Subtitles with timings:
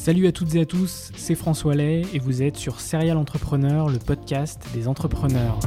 [0.00, 3.90] Salut à toutes et à tous, c'est François Lay et vous êtes sur Serial Entrepreneur,
[3.90, 5.58] le podcast des entrepreneurs.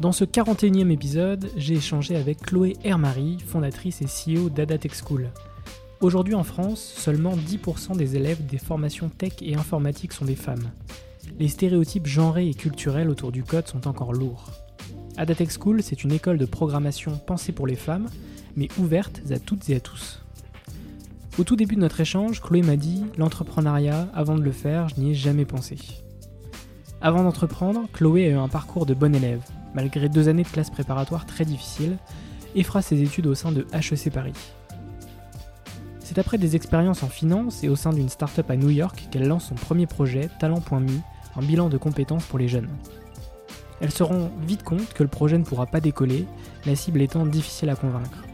[0.00, 5.30] Dans ce 41e épisode, j'ai échangé avec Chloé Hermary, fondatrice et CEO d'Ada Tech School.
[6.00, 10.72] Aujourd'hui en France, seulement 10% des élèves des formations tech et informatique sont des femmes.
[11.38, 14.50] Les stéréotypes genrés et culturels autour du code sont encore lourds.
[15.16, 18.08] Ada Tech School, c'est une école de programmation pensée pour les femmes,
[18.56, 20.20] mais ouverte à toutes et à tous.
[21.38, 25.00] Au tout début de notre échange, Chloé m'a dit L'entrepreneuriat, avant de le faire, je
[25.00, 25.76] n'y ai jamais pensé.
[27.00, 30.68] Avant d'entreprendre, Chloé a eu un parcours de bon élève, malgré deux années de classe
[30.68, 31.96] préparatoire très difficiles,
[32.56, 34.32] et fera ses études au sein de HEC Paris.
[36.00, 39.28] C'est après des expériences en finance et au sein d'une start-up à New York qu'elle
[39.28, 40.90] lance son premier projet, Talent.me,
[41.36, 42.70] un bilan de compétences pour les jeunes.
[43.80, 46.26] Elle se rend vite compte que le projet ne pourra pas décoller,
[46.66, 48.24] la cible étant difficile à convaincre.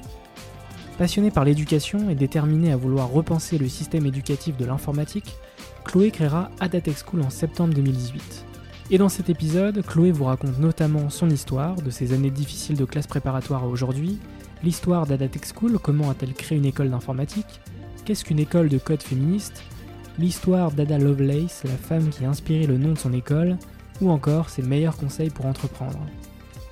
[0.98, 5.36] Passionnée par l'éducation et déterminée à vouloir repenser le système éducatif de l'informatique,
[5.84, 8.46] Chloé créera Adatech School en septembre 2018.
[8.92, 12.84] Et dans cet épisode, Chloé vous raconte notamment son histoire, de ses années difficiles de
[12.84, 14.20] classe préparatoire à aujourd'hui,
[14.62, 17.60] l'histoire d'Adatech School, comment a-t-elle créé une école d'informatique,
[18.04, 19.64] qu'est-ce qu'une école de code féministe,
[20.20, 23.58] l'histoire d'Ada Lovelace, la femme qui a inspiré le nom de son école,
[24.00, 25.98] ou encore ses meilleurs conseils pour entreprendre.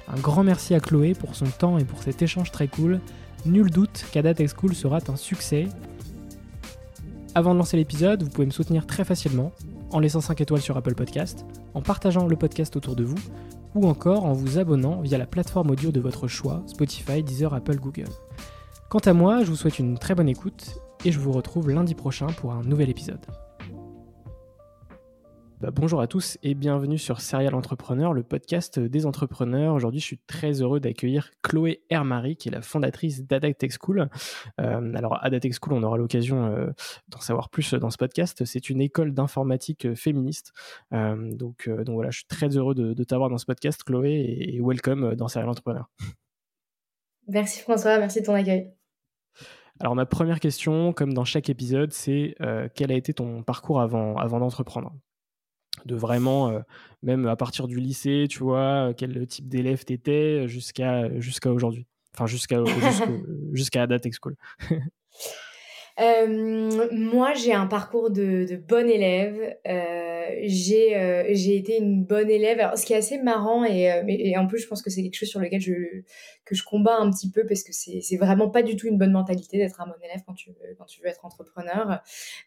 [0.07, 3.01] Un grand merci à Chloé pour son temps et pour cet échange très cool
[3.45, 5.67] Nul doute qu'Ada Tech School sera un succès.
[7.35, 9.53] Avant de lancer l'épisode, vous pouvez me soutenir très facilement
[9.91, 11.45] en laissant 5 étoiles sur Apple Podcast,
[11.75, 13.19] en partageant le podcast autour de vous,
[13.75, 17.77] ou encore en vous abonnant via la plateforme audio de votre choix, Spotify, Deezer, Apple,
[17.77, 18.09] Google.
[18.89, 21.95] Quant à moi, je vous souhaite une très bonne écoute et je vous retrouve lundi
[21.95, 23.27] prochain pour un nouvel épisode.
[25.63, 29.75] Bah, bonjour à tous et bienvenue sur Serial Entrepreneur, le podcast des entrepreneurs.
[29.75, 34.09] Aujourd'hui, je suis très heureux d'accueillir Chloé Hermary, qui est la fondatrice d'Adatech School.
[34.61, 36.73] Euh, alors, Adatech School, on aura l'occasion euh,
[37.07, 38.45] d'en savoir plus dans ce podcast.
[38.45, 40.53] C'est une école d'informatique féministe.
[40.93, 44.61] Euh, donc, donc voilà, je suis très heureux de, t'avoir dans ce podcast, Chloé, et,
[44.61, 45.89] welcome dans Serial Entrepreneur.
[47.29, 48.73] Merci François, merci de ton accueil.
[49.79, 52.35] Alors ma première question, comme dans chaque épisode, c'est
[52.75, 54.93] quel a été ton parcours avant, avant d'entreprendre?
[55.87, 56.61] De vraiment, euh,
[57.03, 61.87] même à partir du lycée, tu vois, quel type d'élève t'étais jusqu'à jusqu'à aujourd'hui.
[62.15, 62.63] Enfin, jusqu'à
[63.53, 64.37] jusqu'à Date School.
[66.01, 69.57] Euh, moi, j'ai un parcours de, de bon élève.
[69.69, 70.12] Euh,
[70.43, 72.61] j'ai euh, j'ai été une bonne élève.
[72.61, 75.03] Alors, ce qui est assez marrant et, euh, et en plus, je pense que c'est
[75.03, 75.73] quelque chose sur lequel je
[76.45, 78.99] que je combats un petit peu parce que c'est c'est vraiment pas du tout une
[78.99, 82.01] bonne mentalité d'être un bon élève quand tu veux quand tu veux être entrepreneur.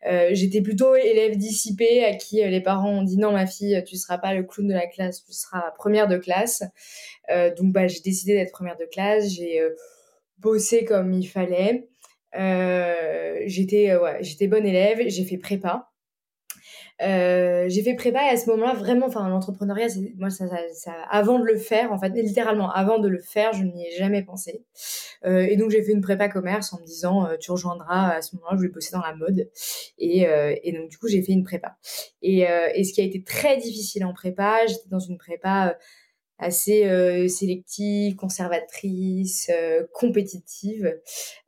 [0.07, 3.95] Euh, J'étais plutôt élève dissipée à qui les parents ont dit non ma fille, tu
[3.95, 6.63] seras pas le clown de la classe, tu seras première de classe.
[7.29, 9.31] donc bah j'ai décidé d'être première de classe.
[9.33, 9.61] J'ai
[10.39, 11.87] bossé comme il fallait.
[12.37, 15.89] Euh, j'étais euh, ouais, j'étais bonne élève, j'ai fait prépa.
[17.01, 20.93] Euh, j'ai fait prépa et à ce moment-là vraiment enfin l'entrepreneuriat c'est moi ça, ça,
[21.09, 24.23] avant de le faire en fait littéralement avant de le faire je n'y ai jamais
[24.23, 24.63] pensé.
[25.25, 28.21] Euh, et donc j'ai fait une prépa commerce en me disant euh, tu rejoindras à
[28.21, 29.49] ce moment-là je vais bosser dans la mode.
[29.97, 31.75] Et, euh, et donc du coup j'ai fait une prépa.
[32.21, 32.45] Et,
[32.75, 35.75] et ce qui a été très difficile en prépa j'étais dans une prépa
[36.37, 40.99] assez euh, sélective, conservatrice, euh, compétitive.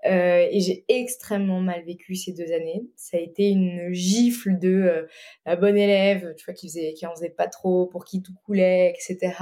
[0.05, 2.83] Euh, et j'ai extrêmement mal vécu ces deux années.
[2.95, 5.07] Ça a été une gifle de
[5.45, 8.33] la bonne élève, tu vois, qui faisait, qui en faisait pas trop, pour qui tout
[8.45, 9.33] coulait, etc.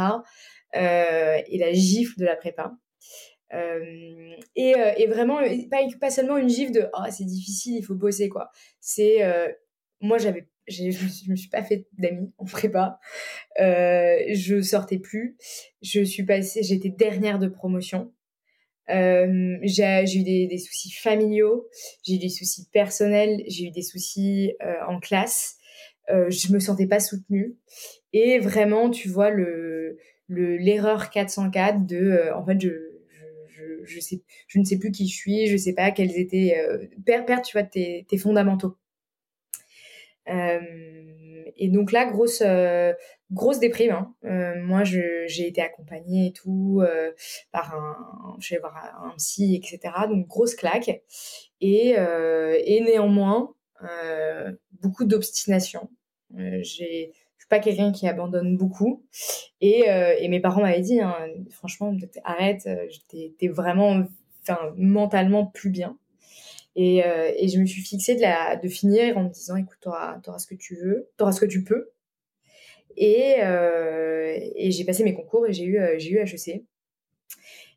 [0.73, 2.73] et la gifle de la prépa.
[4.55, 5.39] Et, vraiment,
[5.69, 8.49] pas, pas seulement une gifle de oh, c'est difficile, il faut bosser quoi.
[8.81, 9.19] C'est
[10.01, 12.99] moi j'avais je me suis pas fait d'amis en prépa.
[13.59, 15.37] Euh, je sortais plus.
[15.81, 18.13] Je suis passée, j'étais dernière de promotion.
[18.89, 21.67] Euh, j'ai eu des, des, soucis familiaux,
[22.03, 25.57] j'ai eu des soucis personnels, j'ai eu des soucis euh, en classe.
[26.09, 27.55] Euh, je me sentais pas soutenue.
[28.13, 29.97] Et vraiment, tu vois, le
[30.27, 32.69] l'erreur 404 de, euh, en fait, je,
[33.49, 36.57] je, je, sais, je ne sais plus qui je suis, je sais pas quels étaient,
[36.57, 38.75] euh, perdre, tu vois, tes, tes fondamentaux.
[40.29, 40.59] Euh,
[41.57, 42.93] et donc là, grosse, euh,
[43.31, 43.91] grosse déprime.
[43.91, 44.15] Hein.
[44.25, 46.81] Euh, moi, j'ai été accompagnée et tout
[47.51, 49.93] par un, je vais voir un psy, etc.
[50.09, 51.01] Donc grosse claque.
[51.61, 53.53] Et, et néanmoins,
[54.81, 55.89] beaucoup d'obstination.
[56.35, 59.05] j'ai suis pas quelqu'un qui abandonne beaucoup.
[59.61, 59.85] Et,
[60.19, 61.15] et mes parents m'avaient dit, hein,
[61.51, 64.03] franchement, arrête, j'étais vraiment
[64.41, 65.97] enfin, mentalement plus bien.
[66.75, 70.19] Et, euh, et, je me suis fixée de, finir en me disant, écoute, tu auras,
[70.37, 71.91] ce que tu veux, tu auras ce que tu peux.
[72.97, 76.63] Et, euh, j'ai passé mes concours et j'ai eu, euh, j'ai HEC.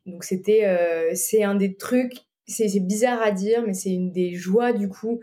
[0.05, 2.13] Donc c'était, euh, c'est un des trucs,
[2.47, 5.21] c'est, bizarre à dire, mais c'est une des joies du coup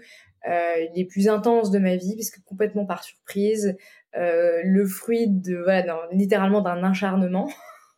[0.48, 3.76] euh, les plus intenses de ma vie, puisque complètement par surprise,
[4.14, 7.50] le fruit de, voilà, littéralement d'un acharnement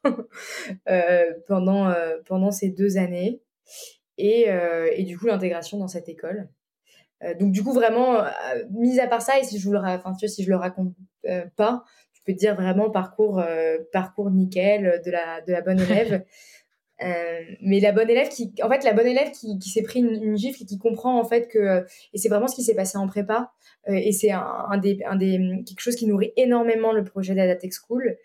[1.46, 1.94] pendant,
[2.26, 3.40] pendant ces deux années
[4.18, 6.48] et, euh, et du coup l'intégration dans cette école.
[7.24, 8.30] Euh, donc du coup vraiment, euh,
[8.70, 10.56] mis à part ça, et si je vous le, enfin, tu vois, si je le
[10.56, 10.94] raconte
[11.56, 13.42] pas, je peux te dire vraiment parcours,
[13.92, 16.24] parcours nickel de la, de la bonne élève.
[17.00, 20.00] Euh, mais la bonne élève qui, en fait, la bonne élève qui, qui s'est pris
[20.00, 22.74] une, une, gifle et qui comprend en fait que, et c'est vraiment ce qui s'est
[22.74, 23.52] passé en prépa,
[23.88, 27.34] euh, et c'est un, un, des, un des, quelque chose qui nourrit énormément le projet
[27.34, 28.16] d'Adatex School,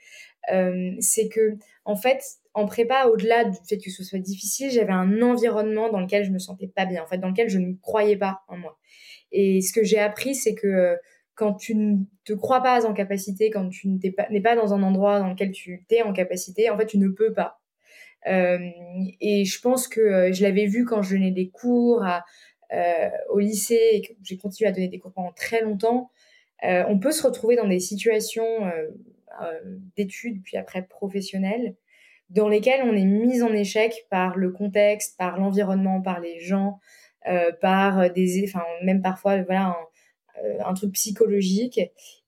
[0.52, 2.24] euh, c'est que, en fait,
[2.54, 6.32] en prépa, au-delà du fait que ce soit difficile, j'avais un environnement dans lequel je
[6.32, 8.78] me sentais pas bien, en fait, dans lequel je ne croyais pas en moi.
[9.32, 10.96] Et ce que j'ai appris, c'est que euh,
[11.36, 15.20] quand tu ne te crois pas en capacité, quand tu n'es pas, dans un endroit
[15.20, 17.60] dans lequel tu t'es en capacité, en fait, tu ne peux pas.
[18.28, 18.60] Euh,
[19.20, 22.24] et je pense que euh, je l'avais vu quand je donnais des cours à,
[22.72, 26.12] euh, au lycée et que j'ai continué à donner des cours pendant très longtemps.
[26.64, 28.72] Euh, on peut se retrouver dans des situations
[29.98, 31.76] d'études, puis après professionnelles,
[32.34, 36.80] dans lesquelles on est mis en échec par le contexte, par l'environnement, par les gens,
[37.28, 39.76] euh, par des, enfin même parfois voilà un,
[40.44, 41.80] euh, un truc psychologique.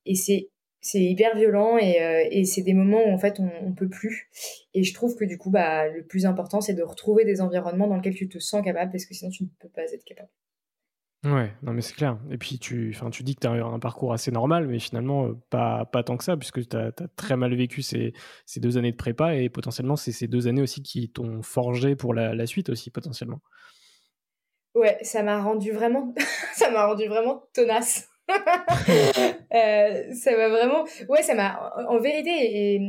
[0.05, 0.49] Et c'est
[0.81, 3.89] c'est hyper violent et, euh, et c'est des moments où en fait on, on peut
[3.89, 4.29] plus.
[4.75, 7.87] Et je trouve que du coup bah le plus important c'est de retrouver des environnements
[7.87, 10.29] dans lesquels tu te sens capable parce que sinon tu ne peux pas être capable.
[11.25, 12.19] Ouais, non mais c'est clair.
[12.29, 15.33] Et puis tu, tu dis que tu as un parcours assez normal, mais finalement euh,
[15.49, 18.13] pas, pas tant que ça, puisque tu as, très mal vécu ces,
[18.45, 21.95] ces, deux années de prépa et potentiellement c'est ces deux années aussi qui t'ont forgé
[21.95, 23.41] pour la, la, suite aussi potentiellement.
[24.75, 26.13] Ouais, ça m'a rendu vraiment,
[26.53, 28.07] ça m'a rendu vraiment tenace.
[28.29, 32.79] euh, ça m'a vraiment, ouais, ça m'a, en vérité, et,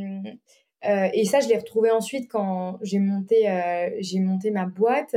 [0.84, 3.46] euh, et ça je l'ai retrouvé ensuite quand j'ai monté,
[4.00, 5.16] j'ai monté ma boîte.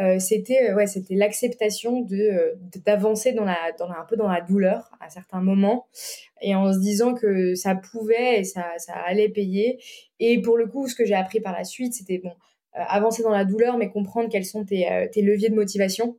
[0.00, 2.54] Euh, c'était ouais c'était l'acceptation de euh,
[2.84, 5.88] d'avancer dans la dans un peu dans la douleur à certains moments.
[6.42, 9.78] Et en se disant que ça pouvait et ça ça allait payer.
[10.20, 12.32] Et pour le coup ce que j'ai appris par la suite c'était bon
[12.76, 16.18] euh, avancer dans la douleur mais comprendre quels sont tes tes leviers de motivation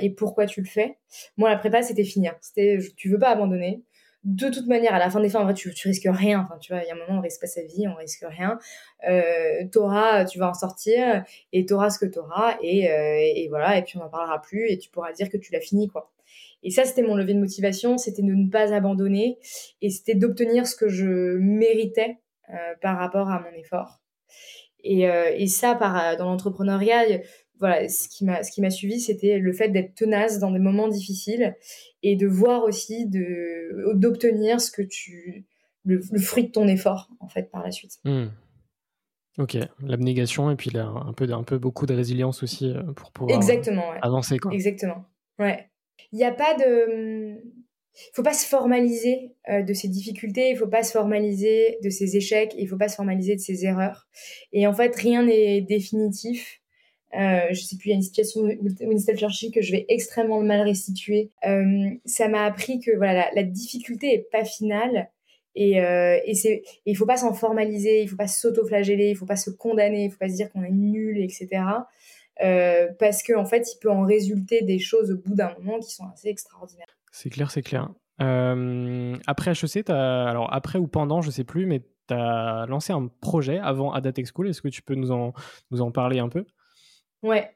[0.00, 0.96] et pourquoi tu le fais.
[1.36, 3.82] Moi la prépa c'était finir c'était tu veux pas abandonner
[4.26, 6.40] de toute manière, à la fin des fins, en vrai, tu, tu risques rien.
[6.40, 8.24] Enfin, tu vois, il y a un moment, on risque pas sa vie, on risque
[8.28, 8.58] rien.
[9.08, 13.78] Euh, t'auras, tu vas en sortir et t'auras ce que t'auras et, euh, et voilà.
[13.78, 16.10] Et puis on n'en parlera plus et tu pourras dire que tu l'as fini, quoi.
[16.64, 19.38] Et ça, c'était mon levier de motivation, c'était de ne pas abandonner
[19.80, 22.18] et c'était d'obtenir ce que je méritais
[22.50, 24.00] euh, par rapport à mon effort.
[24.82, 27.20] Et, euh, et ça, par, dans l'entrepreneuriat,
[27.58, 30.58] voilà, ce qui m'a ce qui m'a suivi, c'était le fait d'être tenace dans des
[30.58, 31.56] moments difficiles
[32.02, 35.46] et de voir aussi de d'obtenir ce que tu
[35.84, 37.98] le, fruit de ton effort en fait par la suite.
[38.04, 38.26] Hmm.
[39.38, 43.12] Ok, l'abnégation et puis là, un peu un peu beaucoup de résilience aussi euh, pour
[43.12, 44.52] pouvoir Exactement, avancer quoi.
[44.52, 45.04] Exactement.
[45.38, 45.70] Ouais.
[46.12, 47.36] Il n'y a pas de
[47.96, 51.90] il faut pas se formaliser euh, de ces difficultés, il faut pas se formaliser de
[51.90, 54.06] ces échecs, il faut pas se formaliser de ces erreurs.
[54.52, 56.60] Et en fait, rien n'est définitif.
[57.16, 60.42] Euh, je sais plus, il y a une situation Winston Churchill que je vais extrêmement
[60.42, 61.30] mal restituer.
[61.46, 65.10] Euh, ça m'a appris que voilà, la, difficulté est pas finale
[65.54, 69.26] Et, euh, et c'est, il faut pas s'en formaliser, il faut pas s'auto-flageller, il faut
[69.26, 71.62] pas se condamner, il faut pas se dire qu'on est nul, etc.
[72.42, 75.78] Euh, parce qu'en en fait, il peut en résulter des choses au bout d'un moment
[75.78, 76.86] qui sont assez extraordinaires.
[77.12, 77.88] C'est clair, c'est clair.
[78.18, 83.08] Après HEC, as, alors après ou pendant, je sais plus, mais tu as lancé un
[83.20, 84.48] projet avant Adatech School.
[84.48, 85.32] Est-ce que tu peux nous en,
[85.70, 86.44] nous en parler un peu?
[87.22, 87.50] Ouais.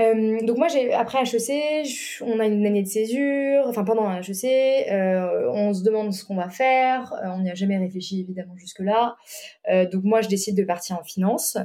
[0.00, 4.88] Euh, donc moi, j'ai après HEC, on a une année de césure, enfin pendant HEC,
[4.90, 8.56] euh, on se demande ce qu'on va faire, euh, on n'y a jamais réfléchi évidemment
[8.56, 9.16] jusque-là.
[9.70, 11.58] Euh, donc moi, je décide de partir en finance.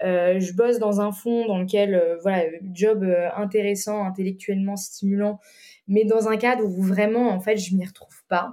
[0.00, 3.04] Je bosse dans un fonds dans lequel, voilà, job
[3.36, 5.40] intéressant, intellectuellement stimulant,
[5.88, 8.52] mais dans un cadre où vraiment, en fait, je m'y retrouve pas.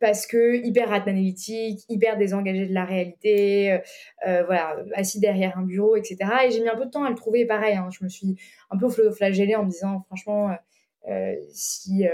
[0.00, 3.78] Euh, parce que hyper analytique, hyper désengagé de la réalité, euh,
[4.26, 6.16] euh, voilà, assis derrière un bureau, etc.
[6.46, 7.46] Et j'ai mis un peu de temps à le trouver.
[7.46, 8.36] Pareil, hein, je me suis
[8.70, 10.56] un peu flagellée en me disant, franchement,
[11.08, 12.04] euh, si,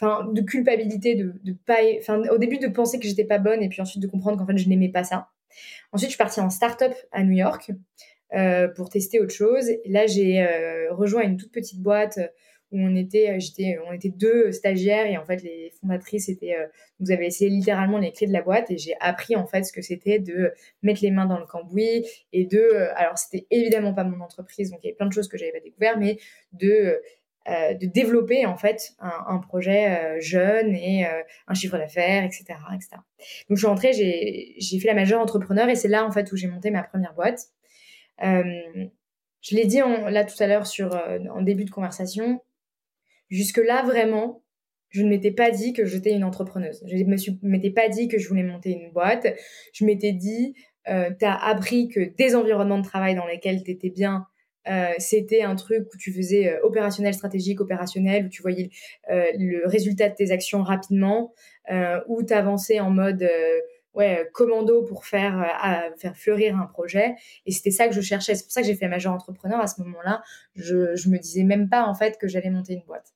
[0.00, 1.34] enfin, de culpabilité, de,
[1.66, 4.38] pas, enfin, au début de penser que j'étais pas bonne, et puis ensuite de comprendre
[4.38, 5.28] qu'en fait je n'aimais pas ça.
[5.92, 7.70] Ensuite, je suis partie en start-up à New York
[8.76, 9.70] pour tester autre chose.
[9.86, 10.44] Là, j'ai
[10.90, 12.18] rejoint une toute petite boîte
[12.74, 16.56] où on était, euh, j'étais, on était deux stagiaires et en fait les fondatrices étaient,
[16.56, 16.66] euh,
[16.98, 19.72] vous avez essayé littéralement les clés de la boîte et j'ai appris en fait ce
[19.72, 20.52] que c'était de
[20.82, 24.72] mettre les mains dans le cambouis et de, euh, alors c'était évidemment pas mon entreprise
[24.72, 26.18] donc il y avait plein de choses que j'avais pas découvert mais
[26.52, 27.00] de
[27.46, 31.04] de développer en fait un, projet jeune et
[31.46, 32.88] un chiffre d'affaires, etc., etc.
[33.50, 36.32] Donc je suis rentrée, j'ai, j'ai fait la majeure entrepreneur et c'est là en fait
[36.32, 37.48] où j'ai monté ma première boîte.
[38.18, 38.88] je
[39.50, 40.98] l'ai dit là tout à l'heure sur
[41.34, 42.40] en début de conversation,
[43.34, 44.44] Jusque-là, vraiment,
[44.90, 46.84] je ne m'étais pas dit que j'étais une entrepreneuse.
[46.86, 49.26] Je ne m'étais pas dit que je voulais monter une boîte.
[49.72, 50.54] Je m'étais dit,
[50.88, 54.24] euh, tu as appris que des environnements de travail dans lesquels tu étais bien,
[54.68, 58.70] euh, c'était un truc où tu faisais euh, opérationnel, stratégique, opérationnel, où tu voyais
[59.08, 61.34] le résultat de tes actions rapidement,
[62.06, 63.28] où tu avançais en mode
[63.94, 65.44] ouais, commando pour faire,
[66.14, 67.16] fleurir un projet.
[67.46, 68.36] Et c'était ça que je cherchais.
[68.36, 70.22] C'est pour ça que j'ai fait major entrepreneur à ce moment-là.
[70.54, 73.12] Je, je me disais même pas en fait que j'allais monter une boîte.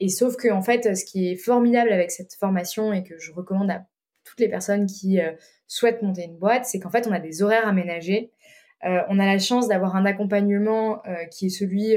[0.00, 3.32] Et sauf que, en fait, ce qui est formidable avec cette formation et que je
[3.32, 3.84] recommande à
[4.24, 5.32] toutes les personnes qui euh,
[5.66, 8.32] souhaitent monter une boîte, c'est qu'en fait, on a des horaires aménagés.
[8.84, 11.96] Euh, on a la chance d'avoir un accompagnement euh, qui est celui,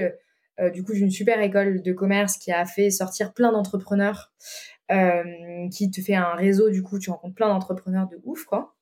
[0.73, 4.31] du coup, d'une super école de commerce qui a fait sortir plein d'entrepreneurs,
[5.71, 8.75] qui te fait un réseau, du coup, tu rencontres plein d'entrepreneurs de ouf, quoi.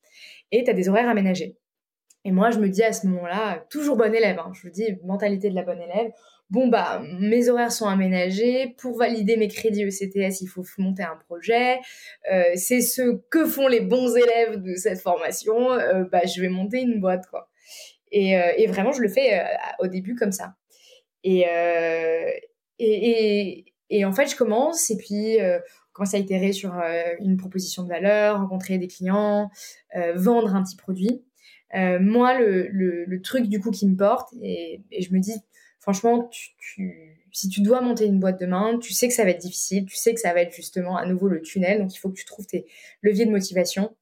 [0.51, 1.57] Et tu as des horaires aménagés.
[2.25, 4.97] Et moi, je me dis à ce moment-là, toujours bonne élève, hein, je vous dis,
[5.03, 6.11] mentalité de la bonne élève,
[6.51, 8.75] bon bah mes horaires sont aménagés.
[8.77, 11.79] Pour valider mes crédits ECTS il faut monter un projet.
[12.31, 15.71] Euh, c'est ce que font les bons élèves de cette formation.
[15.71, 17.49] Euh, bah je vais monter une boîte quoi.
[18.11, 19.41] Et, euh, et vraiment je le fais
[19.79, 20.55] au début comme ça.
[21.23, 21.45] Et,
[22.79, 25.37] et, et, en fait je commence et puis
[25.93, 26.73] commence à itérer sur
[27.19, 29.49] une proposition de valeur rencontrer des clients
[30.15, 31.23] vendre un petit produit.
[31.73, 35.41] Moi le, le, truc du coup qui me porte et je me dis
[35.81, 36.29] franchement,
[37.33, 39.97] si tu dois monter une boîte demain, tu sais que ça va être difficile, tu
[39.97, 42.25] sais que ça va être justement à nouveau le tunnel, donc il faut que tu
[42.25, 42.65] trouves tes
[43.01, 43.93] leviers de motivation.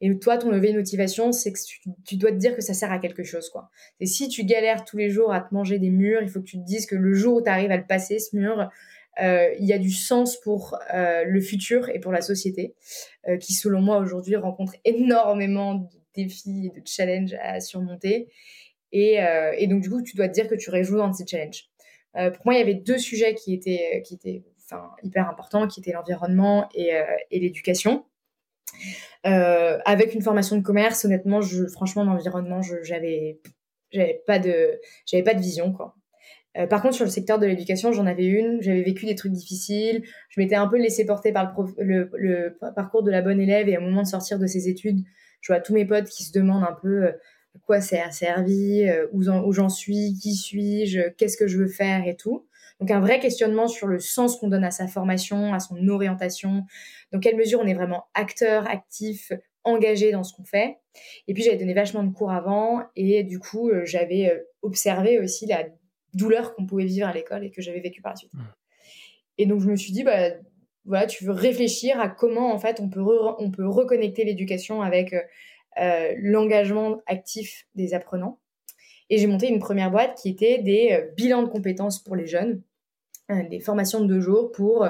[0.00, 1.58] Et toi, ton levier de motivation, c'est que
[2.04, 3.70] tu, dois te dire que ça sert à quelque chose, quoi.
[4.00, 6.46] Et si tu galères tous les jours à te manger des murs, il faut que
[6.46, 8.68] tu te dises que le jour où tu arrives à le passer, ce mur,
[9.22, 12.74] euh, il y a du sens pour euh, le futur et pour la société,
[13.28, 18.28] euh, qui selon moi aujourd'hui rencontre énormément de défis et de challenges à surmonter.
[18.94, 21.68] Euh, et, donc, du coup, tu dois te dire que tu réjouis dans ces challenges.
[22.16, 24.02] Euh, pour moi, il y avait deux sujets qui étaient,
[24.64, 28.04] enfin, hyper importants, qui étaient l'environnement et, euh, l'éducation.
[29.24, 31.40] avec une formation de commerce, honnêtement,
[31.72, 33.40] franchement, l'environnement, j'avais,
[33.92, 34.78] j'avais pas de,
[35.38, 35.74] vision,
[36.70, 38.62] par contre, sur le secteur de l'éducation, j'en avais une.
[38.62, 40.04] J'avais vécu des trucs difficiles.
[40.28, 43.68] Je m'étais un peu laissé porter par le, le, parcours de la bonne élève.
[43.68, 45.02] Et au moment de sortir de ses études,
[45.40, 47.12] je vois tous mes potes qui se demandent un peu
[47.62, 52.16] quoi c'est asservi, euh, où, j'en suis, qui suis-je, qu'est-ce que je veux faire et
[52.16, 52.46] tout.
[52.80, 56.64] Donc un vrai questionnement sur le sens qu'on donne à sa formation, à son orientation,
[57.12, 59.32] dans quelle mesure on est vraiment acteur, actif,
[59.62, 60.78] engagé dans ce qu'on fait.
[61.28, 65.18] Et puis j'avais donné vachement de cours avant et du coup euh, j'avais euh, observé
[65.20, 65.64] aussi la
[66.12, 68.34] douleur qu'on pouvait vivre à l'école et que j'avais vécu par la suite.
[68.34, 68.42] Mmh.
[69.38, 70.30] Et donc je me suis dit bah
[70.84, 73.02] voilà, tu veux réfléchir à comment en fait on peut
[73.38, 75.14] on peut reconnecter l'éducation avec
[75.76, 78.38] l'engagement actif des apprenants.
[79.10, 82.26] Et j'ai monté une première boîte qui était des euh, bilans de compétences pour les
[82.26, 82.62] jeunes,
[83.30, 84.88] euh, des formations de deux jours pour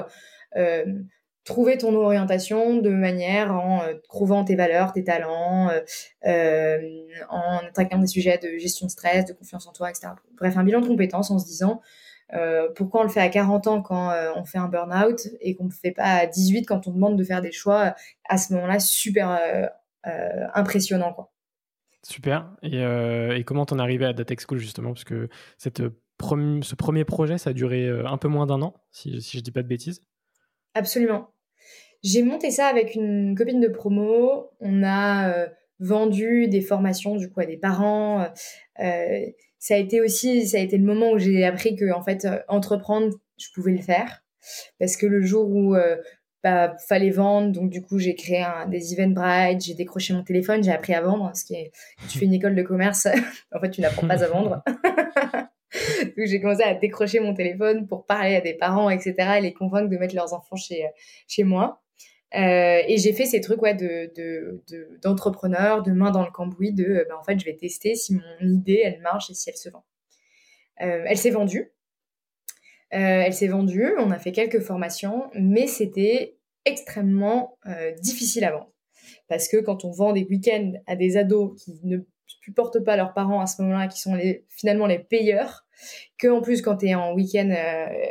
[1.43, 5.69] trouver ton orientation de manière en trouvant tes valeurs, tes talents,
[6.23, 10.13] en attaquant des sujets de gestion de stress, de confiance en toi, etc.
[10.37, 11.81] Bref, un bilan de compétences en se disant,
[12.77, 15.69] pourquoi on le fait à 40 ans quand on fait un burn-out et qu'on ne
[15.69, 17.95] le fait pas à 18 quand on demande de faire des choix
[18.29, 19.69] à ce moment-là super
[20.53, 21.31] impressionnant quoi.
[22.03, 22.51] Super.
[22.61, 24.93] Et, et comment t'en es arrivé à Datex School justement?
[24.93, 29.21] Parce que cette, ce premier projet, ça a duré un peu moins d'un an, si,
[29.21, 30.01] si je dis pas de bêtises.
[30.73, 31.29] Absolument.
[32.03, 34.51] J'ai monté ça avec une copine de promo.
[34.59, 35.47] On a
[35.79, 38.27] vendu des formations du coup à des parents.
[38.79, 39.25] Euh,
[39.57, 42.27] ça a été aussi, ça a été le moment où j'ai appris que en fait
[42.47, 44.23] entreprendre, je pouvais le faire
[44.79, 45.97] parce que le jour où euh,
[46.45, 50.63] bah, fallait vendre, donc du coup j'ai créé un, des Eventbrite, j'ai décroché mon téléphone,
[50.63, 51.31] j'ai appris à vendre.
[51.33, 53.07] Ce qui est, quand tu fais une école de commerce,
[53.51, 54.61] en fait tu n'apprends pas à vendre.
[55.73, 59.37] donc j'ai commencé à décrocher mon téléphone pour parler à des parents, etc.
[59.39, 60.85] et les convaincre de mettre leurs enfants chez
[61.27, 61.81] chez moi.
[62.35, 64.61] Euh, et j'ai fait ces trucs ouais, de,
[65.01, 68.47] d'entrepreneur, de, main dans le cambouis, de bah, en fait, je vais tester si mon
[68.47, 69.83] idée, elle marche et si elle se vend.
[70.81, 71.71] Euh, elle s'est vendue.
[72.89, 77.57] Elle s'est vendue, on a fait quelques formations, mais c'était extrêmement
[78.01, 78.71] difficile à vendre.
[79.27, 83.13] Parce que quand on vend des week-ends à des ados qui ne supportent pas leurs
[83.13, 85.65] parents à ce moment-là, qui sont les, finalement les payeurs,
[86.17, 87.53] que en plus quand tu es en week-end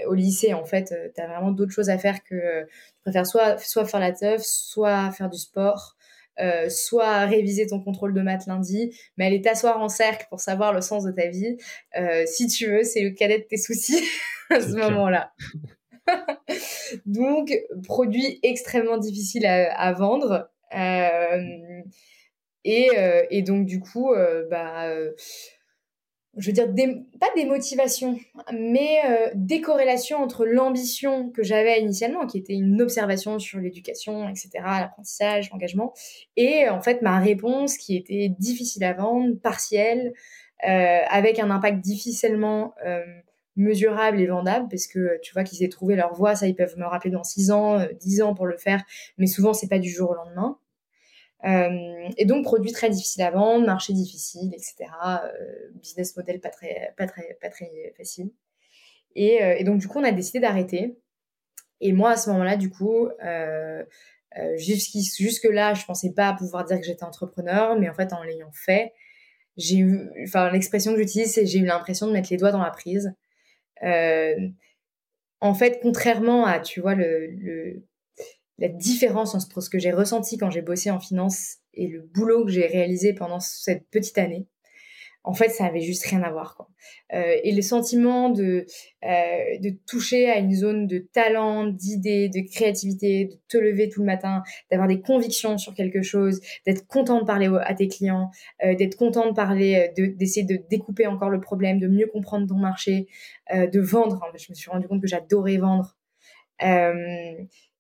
[0.07, 2.67] au lycée, en fait, tu as vraiment d'autres choses à faire que
[3.03, 5.97] préfères soit, soit faire la teuf, soit faire du sport,
[6.41, 10.73] euh, soit réviser ton contrôle de maths lundi, mais aller t'asseoir en cercle pour savoir
[10.73, 11.57] le sens de ta vie.
[11.97, 14.03] Euh, si tu veux, c'est le cadet de tes soucis
[14.51, 15.33] à ce moment-là.
[17.07, 17.53] donc,
[17.85, 20.51] produit extrêmement difficile à, vendre.
[20.77, 21.83] Euh,
[22.65, 22.91] et,
[23.31, 24.13] et, donc, du coup,
[24.51, 24.91] bah
[26.37, 26.67] je veux dire,
[27.21, 28.19] pas des motivations,
[28.53, 34.29] mais euh, des corrélations entre l'ambition que j'avais initialement, qui était une observation sur l'éducation,
[34.29, 35.93] etc., l'apprentissage, l'engagement,
[36.37, 40.13] et en fait ma réponse qui était difficile à vendre, partielle,
[40.67, 43.03] euh, avec un impact difficilement euh,
[43.57, 46.77] mesurable et vendable, parce que tu vois qu'ils aient trouvé leur voie, ça ils peuvent
[46.79, 48.83] me rappeler dans 6 ans, 10 ans pour le faire,
[49.19, 50.59] mais souvent c'est pas du jour au lendemain.
[51.45, 54.91] Euh, et donc, produit très difficile à vendre, marché difficile, etc.
[55.25, 58.31] Euh, business model pas très, pas très, pas très facile.
[59.15, 60.99] Et, euh, et donc, du coup, on a décidé d'arrêter.
[61.81, 63.09] Et moi, à ce moment-là, du coup,
[64.57, 68.93] jusque-là, je pensais pas pouvoir dire que j'étais entrepreneur, mais en fait, en l'ayant fait,
[69.57, 72.63] j'ai eu, enfin, l'expression que j'utilise, c'est j'ai eu l'impression de mettre les doigts dans
[72.63, 73.13] la prise.
[75.41, 77.85] en fait, contrairement à, tu vois, le
[78.59, 82.45] la différence entre ce que j'ai ressenti quand j'ai bossé en finance et le boulot
[82.45, 84.47] que j'ai réalisé pendant cette petite année,
[85.27, 86.69] en fait, ça avait juste rien à voir.
[87.15, 88.67] Euh, et le sentiment de,
[89.05, 94.01] euh, de toucher à une zone de talent, d'idées, de créativité, de te lever tout
[94.01, 98.31] le matin, d'avoir des convictions sur quelque chose, d'être content de parler à tes clients,
[98.65, 102.57] euh, d'être content de parler, d'essayer de, découper encore le problème, de mieux comprendre ton
[102.57, 103.07] marché,
[103.51, 104.31] de vendre.
[104.37, 105.97] Je me suis rendu compte que j'adorais vendre.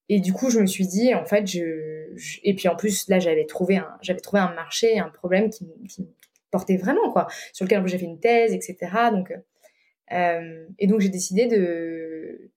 [0.09, 3.19] Et du coup, je me suis dit, en fait, je, et puis en plus, là,
[3.19, 6.09] j'avais trouvé un, j'avais trouvé un marché, un problème qui, qui me
[6.51, 8.77] portait vraiment, quoi, sur lequel j'ai fait une thèse, etc.
[9.11, 9.33] Donc,
[10.13, 12.51] euh, et donc, j'ai décidé de,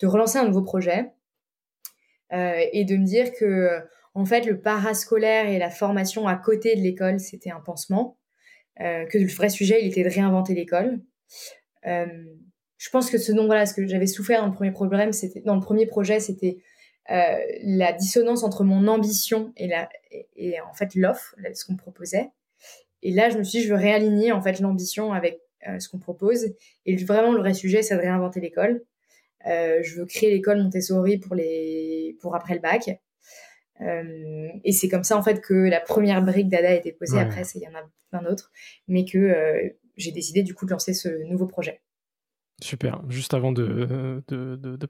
[0.00, 1.10] de relancer un nouveau projet
[2.32, 3.80] euh, et de me dire que,
[4.14, 8.18] en fait, le parascolaire et la formation à côté de l'école, c'était un pansement.
[8.80, 11.00] Euh, que le vrai sujet, il était de réinventer l'école.
[11.84, 15.40] Je pense que ce dont voilà, ce que j'avais souffert dans le premier problème, c'était
[15.40, 16.58] dans le premier projet, c'était
[17.10, 19.88] euh, la dissonance entre mon ambition et, la,
[20.36, 22.30] et, en fait l'offre, ce qu'on proposait.
[23.02, 25.88] Et là, je me suis dit, je veux réaligner en fait l'ambition avec euh, ce
[25.88, 26.46] qu'on propose.
[26.86, 28.82] Et vraiment, le vrai sujet, c'est de réinventer l'école.
[29.46, 32.98] Euh, je veux créer l'école Montessori pour les pour après le bac.
[33.80, 37.18] Euh, et c'est comme ça en fait que la première brique d'Ada a été posée.
[37.18, 38.50] Après, il y en a plein d'autres,
[38.88, 41.82] mais que j'ai décidé du coup de lancer ce nouveau projet.
[42.62, 43.02] Super.
[43.08, 44.22] Juste avant de,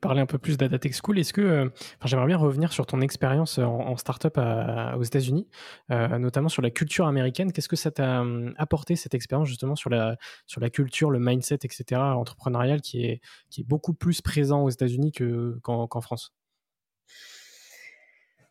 [0.01, 1.69] parler un peu plus d'Adatech School, est-ce que, euh,
[2.05, 5.49] j'aimerais bien revenir sur ton expérience en, en startup aux États-Unis,
[5.91, 7.53] euh, notamment sur la culture américaine.
[7.53, 11.19] Qu'est-ce que ça t'a hum, apporté cette expérience justement sur la, sur la culture, le
[11.19, 12.01] mindset, etc.
[12.01, 13.21] entrepreneurial qui est
[13.67, 15.13] beaucoup plus présent aux États-Unis
[15.63, 16.33] qu'en France?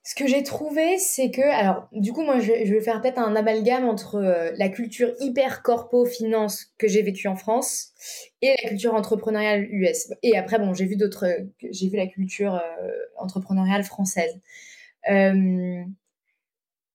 [0.05, 3.37] Ce que j'ai trouvé, c'est que, alors, du coup, moi, je, vais faire peut-être un
[3.37, 7.93] amalgame entre euh, la culture hyper corpo finance que j'ai vécue en France
[8.41, 10.11] et la culture entrepreneuriale US.
[10.21, 11.25] Et après, bon, j'ai vu d'autres,
[11.61, 14.37] j'ai vu la culture euh, entrepreneuriale française.
[15.09, 15.81] Euh,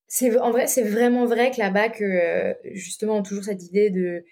[0.07, 4.25] c'est en vrai, c'est vraiment vrai que là-bas, que justement, toujours cette idée de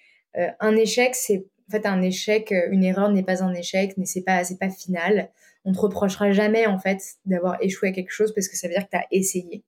[0.61, 4.23] un échec, c'est en fait un échec, une erreur n'est pas un échec, mais c'est
[4.23, 5.31] pas, c'est pas final
[5.67, 8.75] on te reprochera jamais en fait d'avoir échoué à quelque chose parce que ça veut
[8.75, 9.65] dire que tu as essayé.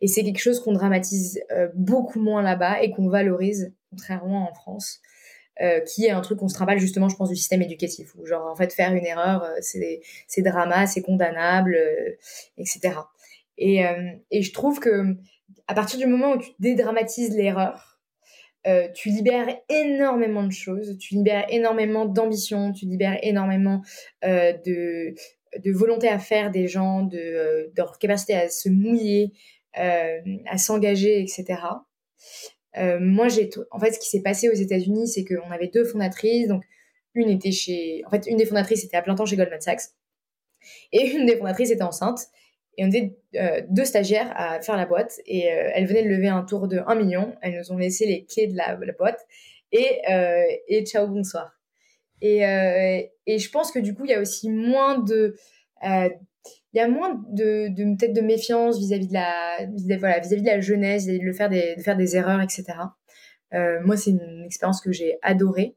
[0.00, 4.54] Et c'est quelque chose qu'on dramatise euh, beaucoup moins là-bas et qu'on valorise, contrairement en
[4.54, 5.00] France.
[5.86, 8.14] qui est un truc qu'on se travaille justement, je pense, du système éducatif.
[8.16, 11.76] Où, genre, en fait, faire une erreur, c'est drama, c'est condamnable,
[12.58, 12.96] etc.
[13.56, 13.84] Et,
[14.32, 15.16] et je trouve que
[15.66, 17.93] à partir du moment où tu dédramatises l'erreur,
[18.66, 23.82] euh, tu libères énormément de choses, tu libères énormément d'ambition, tu libères énormément
[24.24, 25.14] euh, de,
[25.58, 29.32] de volonté à faire des gens, de, euh, leur capacité à se mouiller,
[29.74, 31.60] à s'engager, etc.
[33.00, 36.46] moi, j'ai en fait, ce qui s'est passé aux États-Unis, c'est qu'on avait deux fondatrices.
[36.46, 36.62] Donc,
[37.14, 39.90] une était chez, une des fondatrices était à plein temps chez Goldman Sachs,
[40.92, 42.28] et une des fondatrices était enceinte.
[42.76, 46.08] Et on était euh, deux stagiaires à faire la boîte et euh, elles venaient de
[46.08, 47.34] lever un tour de 1 million.
[47.42, 49.20] Elles nous ont laissé les clés de la, boîte
[49.72, 51.52] et, euh, et ciao, bonsoir.
[52.20, 52.40] Et,
[53.26, 55.36] et je pense que du coup, il y a aussi moins de.
[55.82, 56.10] il
[56.72, 59.58] y a moins de, peut-être de méfiance vis-à-vis de la
[59.98, 62.64] voilà vis-à-vis de la jeunesse vis-à-vis de, faire des de faire des erreurs etc
[63.52, 65.76] moi c'est une expérience que j'ai adorée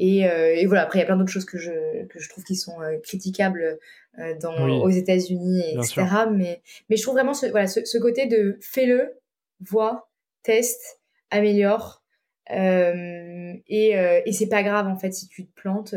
[0.00, 2.44] euh, et, voilà, après, il y a plein d'autres choses que je, que je trouve
[2.44, 3.78] qui sont euh, critiquables
[4.18, 6.04] euh, dans, aux États-Unis, etc.
[6.30, 9.18] Mais, mais je trouve vraiment ce, voilà, ce, côté de fais-le,
[9.60, 10.10] vois,
[10.42, 12.02] teste, améliore.
[12.50, 13.90] et,
[14.26, 15.94] et c'est pas grave, en fait, si tu te plantes.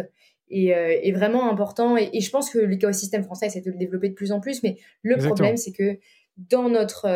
[0.52, 1.96] Et, est vraiment important.
[1.96, 4.64] Et, je pense que l'écosystème français essaie de le développer de plus en plus.
[4.64, 6.00] Mais le problème, c'est que
[6.38, 7.08] dans notre,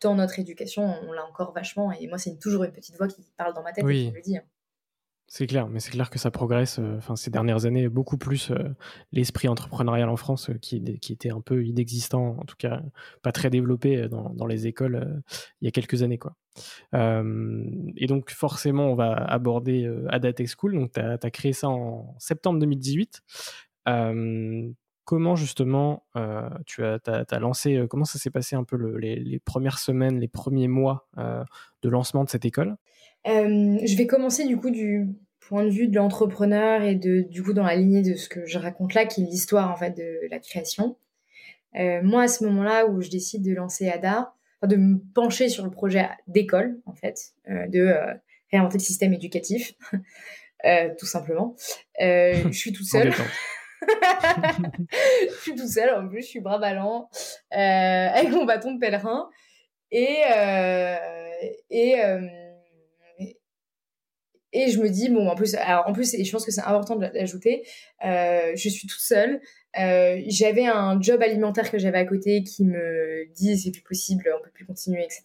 [0.00, 1.90] dans notre éducation, on l'a encore vachement.
[1.92, 4.20] Et moi, c'est toujours une petite voix qui parle dans ma tête et qui me
[4.20, 4.36] dit.
[4.36, 4.44] Hein.
[5.30, 6.78] C'est clair, mais c'est clair que ça progresse.
[6.78, 8.74] Euh, enfin, ces dernières années, beaucoup plus euh,
[9.12, 12.80] l'esprit entrepreneurial en France, euh, qui, était un peu inexistant, en tout cas
[13.20, 15.22] pas très développé dans, les écoles
[15.60, 16.34] il y a quelques années, quoi.
[16.94, 20.74] et donc, forcément, on va aborder Adatech School.
[20.74, 23.22] Donc, tu as, créé ça en septembre 2018.
[25.04, 26.06] comment justement
[26.64, 31.06] tu as, lancé, comment ça s'est passé un peu les, premières semaines, les premiers mois
[31.16, 32.76] de lancement de cette école?
[33.26, 35.08] Euh, je vais commencer du coup du
[35.40, 38.46] point de vue de l'entrepreneur et de, du coup dans la lignée de ce que
[38.46, 40.96] je raconte là, qui est l'histoire en fait de la création.
[41.76, 45.64] Euh, moi, à ce moment-là où je décide de lancer ADA, de me pencher sur
[45.64, 47.94] le projet d'école en fait, euh, de
[48.52, 49.72] réinventer le système éducatif,
[50.98, 51.56] tout simplement,
[51.98, 53.12] je suis toute seule.
[53.82, 57.08] je suis toute seule, en plus je suis bras ballants,
[57.50, 59.28] avec mon bâton de pèlerin.
[59.90, 60.18] Et,
[61.70, 61.96] et
[64.52, 66.62] et je me dis, bon, en plus, alors, en plus, et je pense que c'est
[66.62, 67.64] important de l'ajouter,
[68.04, 69.40] euh, je suis toute seule.
[69.78, 74.24] Euh, j'avais un job alimentaire que j'avais à côté qui me dit c'est plus possible,
[74.36, 75.22] on peut plus continuer, etc.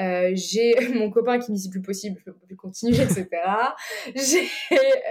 [0.00, 3.26] Euh, j'ai mon copain qui me dit c'est plus possible, on peut plus continuer, etc.
[4.14, 4.48] j'ai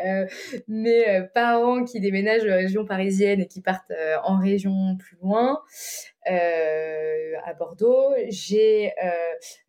[0.05, 0.27] euh,
[0.67, 3.93] mes parents qui déménagent de la région parisienne et qui partent
[4.23, 5.61] en région plus loin.
[6.29, 8.13] Euh, à Bordeaux.
[8.27, 9.09] J'ai euh,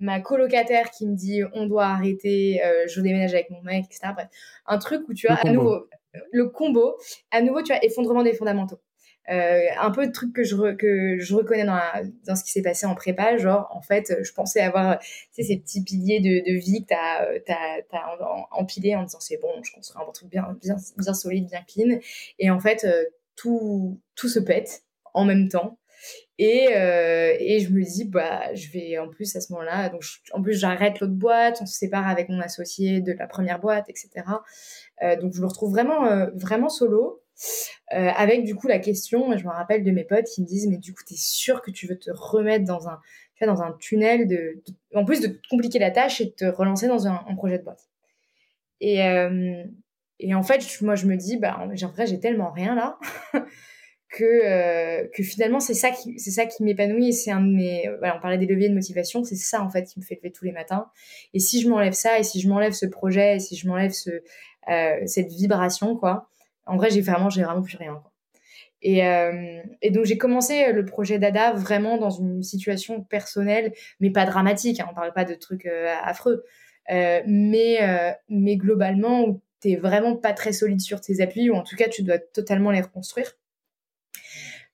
[0.01, 4.13] ma colocataire qui me dit on doit arrêter, euh, je déménage avec mon mec, etc.
[4.15, 4.29] Bref,
[4.67, 5.87] un truc où tu as à nouveau
[6.33, 6.97] le combo,
[7.31, 8.81] à nouveau tu as effondrement des fondamentaux.
[9.29, 11.79] un peu de trucs que je, que je reconnais dans,
[12.27, 14.99] dans ce qui s'est passé en prépa, genre en fait je pensais avoir
[15.31, 19.73] ces petits piliers de, de vie que tu as, empilés en disant c'est bon, je
[19.73, 22.01] construis un truc bien, bien, bien solide, bien clean.
[22.39, 22.87] Et en fait,
[23.37, 24.83] tout, tout se pète
[25.15, 25.79] en même temps.
[26.39, 30.03] Et, euh, et je me dis, bah, je vais en plus à ce moment-là, donc
[30.33, 33.89] en plus j'arrête l'autre boîte, on se sépare avec mon associé de la première boîte,
[33.89, 34.25] etc.
[35.03, 37.23] Euh, donc je me retrouve vraiment, euh, vraiment solo,
[37.91, 40.77] avec du coup la question, je me rappelle de mes potes qui me disent, mais
[40.77, 43.01] du coup, t'es sûr que tu veux te remettre dans un,
[43.41, 44.63] dans un tunnel de,
[44.95, 47.65] en plus de te compliquer la tâche et de te relancer dans un, projet de
[47.65, 47.89] boîte.
[48.81, 48.99] Et,
[50.21, 52.99] et en fait, moi je me dis, bah, en vrai, j'ai tellement rien là.
[54.09, 57.53] que euh, que finalement c'est ça qui c'est ça qui m'épanouit et c'est un de
[57.53, 60.17] mes voilà, on parlait des leviers de motivation c'est ça en fait qui me fait
[60.17, 60.87] lever tous les matins.
[61.35, 63.91] Et si je m'enlève ça et si je m'enlève ce projet et si je m'enlève
[63.91, 64.11] ce
[64.71, 66.29] euh, cette vibration quoi
[66.67, 68.13] en vrai j'ai vraiment j'ai vraiment plus rien quoi.
[68.81, 74.11] Et, euh, et donc j'ai commencé le projet Dada vraiment dans une situation personnelle mais
[74.11, 75.67] pas dramatique hein, on parle pas de trucs
[76.03, 76.45] affreux.
[76.89, 81.77] Mais mais globalement où t'es vraiment pas très solide sur tes appuis ou en tout
[81.77, 83.35] cas tu dois totalement les reconstruire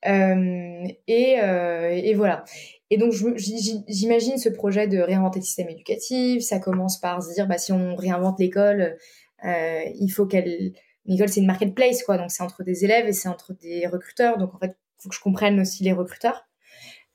[0.07, 2.45] euh, et, euh, et, voilà.
[2.91, 6.43] Et donc, j'imagine ce projet de réinventer le système éducatif.
[6.43, 8.97] Ça commence par se dire, bah, si on réinvente l'école,
[9.45, 10.73] euh, il faut qu'elle...
[11.07, 12.17] L'école, c'est une marketplace, quoi.
[12.17, 14.39] Donc, c'est entre des élèves et c'est entre des recruteurs.
[14.39, 16.47] Donc, en fait, il faut que je comprenne aussi les recruteurs.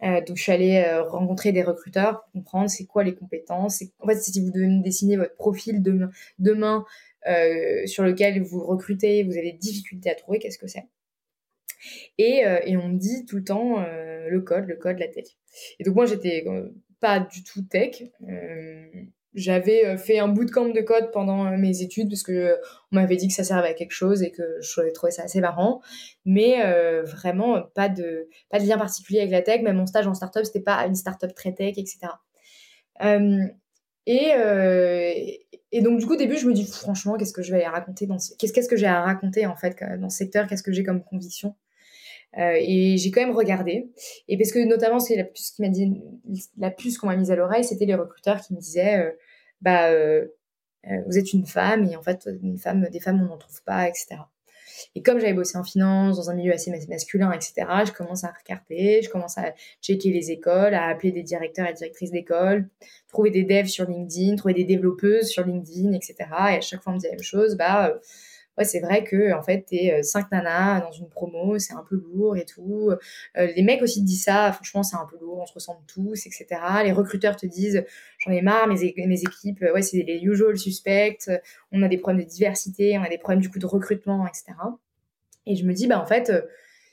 [0.01, 3.83] Donc, je suis allée rencontrer des recruteurs pour comprendre c'est quoi les compétences.
[3.99, 6.85] En fait, si vous devez dessiner votre profil demain, demain
[7.85, 10.85] sur lequel vous recrutez, vous avez des difficultés à trouver, qu'est-ce que c'est?
[12.17, 15.07] Et, euh, et, on me dit tout le temps euh, le code, le code, la
[15.07, 15.25] tech.
[15.79, 18.03] Et donc moi, j'étais euh, pas du tout tech.
[19.35, 22.57] j'avais fait un bootcamp de code pendant mes études parce que
[22.91, 25.39] on m'avait dit que ça servait à quelque chose et que je trouvais ça assez
[25.39, 25.81] marrant.
[26.25, 26.61] Mais
[27.03, 29.61] vraiment, pas de, pas de lien particulier avec la tech.
[29.61, 32.11] Même mon stage en startup, c'était pas une startup très tech, etc.
[34.05, 34.33] et,
[35.71, 38.07] et donc, du coup, au début, je me dis, franchement, qu'est-ce que je vais raconter
[38.07, 38.33] dans ce...
[38.35, 40.47] qu'est-ce, qu'est-ce que j'ai à raconter, en fait, dans ce secteur?
[40.47, 41.55] Qu'est-ce que j'ai comme conviction?
[42.37, 43.89] Euh, et j'ai quand même regardé.
[44.27, 46.01] Et parce que notamment, c'est la puce qui m'a dit,
[46.57, 49.11] la puce qu'on m'a mise à l'oreille, c'était les recruteurs qui me disaient, euh,
[49.61, 50.27] bah, euh,
[51.07, 53.87] vous êtes une femme et en fait, une femme, des femmes, on n'en trouve pas,
[53.87, 54.17] etc.
[54.95, 58.31] Et comme j'avais bossé en finance, dans un milieu assez masculin, etc., je commence à
[58.31, 62.69] regarder, je commence à checker les écoles, à appeler des directeurs et directrices d'école,
[63.09, 66.15] trouver des devs sur LinkedIn, trouver des développeuses sur LinkedIn, etc.
[66.29, 67.99] Et à chaque fois, on me disait la même chose, bah,
[68.59, 71.83] ouais, c'est vrai que en fait, t'es euh, cinq nanas dans une promo, c'est un
[71.89, 72.91] peu lourd et tout.
[73.37, 75.79] Euh, les mecs aussi te disent ça, franchement, c'est un peu lourd, on se ressemble
[75.87, 76.47] tous, etc.
[76.83, 77.83] Les recruteurs te disent,
[78.19, 81.29] j'en ai marre, mes, mes équipes, ouais, c'est les usual suspects,
[81.71, 84.57] on a des problèmes de diversité, on a des problèmes du coup de recrutement, etc.
[85.45, 86.41] Et je me dis, bah en fait, euh,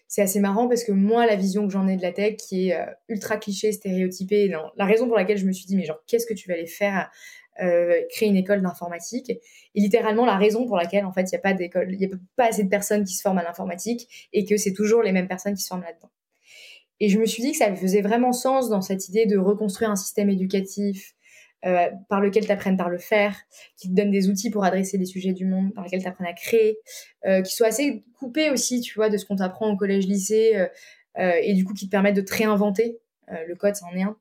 [0.09, 2.71] c'est assez marrant parce que moi, la vision que j'en ai de la tech, qui
[2.71, 6.27] est ultra cliché, stéréotypée, la raison pour laquelle je me suis dit, mais genre, qu'est-ce
[6.27, 7.11] que tu vas aller faire
[7.63, 9.31] euh, créer une école d'informatique.
[9.31, 12.07] Et littéralement, la raison pour laquelle, en fait, il n'y a pas d'école, il n'y
[12.07, 15.13] a pas assez de personnes qui se forment à l'informatique et que c'est toujours les
[15.13, 16.11] mêmes personnes qui se forment là-dedans.
[17.01, 19.91] Et je me suis dit que ça faisait vraiment sens dans cette idée de reconstruire
[19.91, 21.15] un système éducatif
[21.65, 23.35] euh, par lequel tu apprennes par le faire,
[23.77, 26.29] qui te donne des outils pour adresser les sujets du monde, par lequel tu apprennes
[26.29, 26.79] à créer,
[27.27, 30.67] euh, qui soit assez coupé aussi, tu vois, de ce qu'on t'apprend au collège-lycée,
[31.19, 32.99] et du coup qui te permettent de te réinventer.
[33.29, 34.19] le code, c'en est un.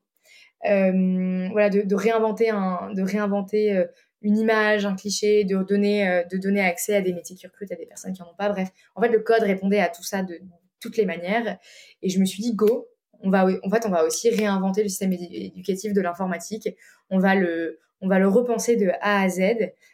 [0.64, 3.84] Euh, voilà, de, réinventer, un, de réinventer euh,
[4.22, 7.72] une image, un cliché, de donner, euh, de donner accès à des métiers qui recrutent
[7.72, 8.48] à des personnes qui n'en ont pas.
[8.48, 10.40] Bref, en fait, le code répondait à tout ça de,
[10.80, 11.58] toutes les manières.
[12.02, 12.88] Et je me suis dit, go,
[13.20, 16.68] on va, en fait, on va aussi réinventer le système éducatif de l'informatique.
[17.10, 19.40] On va le, on va le repenser de A à Z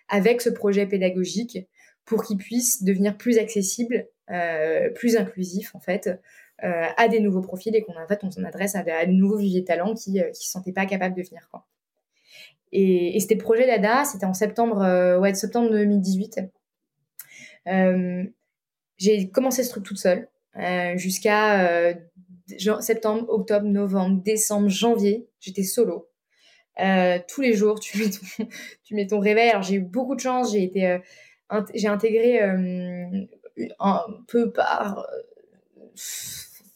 [0.08, 1.58] avec ce projet pédagogique
[2.04, 4.08] pour qu'il puisse devenir plus accessible,
[4.96, 6.10] plus inclusif en fait,
[6.64, 9.62] euh, à des nouveaux profils et qu'on en fait on s'adresse à, de nouveaux viviers
[9.62, 11.66] de talents qui ne euh, se sentaient pas capables de venir quoi.
[12.74, 16.40] Et, c'était le projet d'ADA, c'était en septembre euh, septembre 2018.
[18.96, 20.28] j'ai commencé ce truc toute seule
[20.96, 21.94] jusqu'à
[22.80, 26.08] septembre, octobre, novembre, décembre, janvier, j'étais solo.
[27.28, 28.44] tous les jours, tu mets ton,
[28.84, 29.50] tu mets ton réveil.
[29.50, 30.98] Alors j'ai eu beaucoup de chance, j'ai été,
[31.74, 32.40] j'ai intégré
[33.78, 35.04] un peu par euh,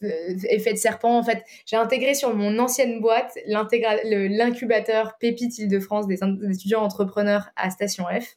[0.03, 1.17] effet de serpent.
[1.19, 6.19] En fait, j'ai intégré sur mon ancienne boîte l'incubateur Pépite Île-de-France des,
[6.51, 8.37] étudiants entrepreneurs à Station F.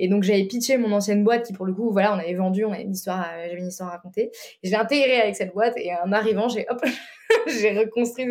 [0.00, 2.64] Et donc j'avais pitché mon ancienne boîte qui pour le coup voilà on avait vendu
[2.64, 4.30] on avait une histoire j'avais une histoire à raconter
[4.62, 6.80] je l'ai avec cette boîte et en arrivant j'ai hop
[7.48, 8.28] j'ai reconstruit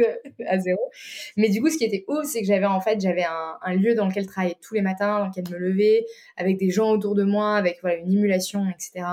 [0.48, 0.80] à zéro
[1.36, 3.74] mais du coup ce qui était ouf c'est que j'avais en fait j'avais un, un,
[3.74, 6.06] lieu dans lequel travailler tous les matins dans lequel me lever
[6.38, 9.06] avec des gens autour de moi avec voilà une émulation etc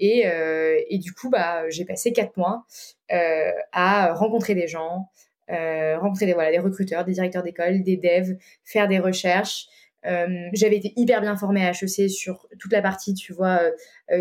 [0.00, 2.64] et, euh, et du coup, bah, j'ai passé quatre mois
[3.12, 5.10] euh, à rencontrer des gens,
[5.50, 9.66] euh, rencontrer des, voilà, des recruteurs, des directeurs d'école, des devs, faire des recherches.
[10.02, 13.60] j'avais été hyper bien formée à HEC sur toute la partie, tu vois,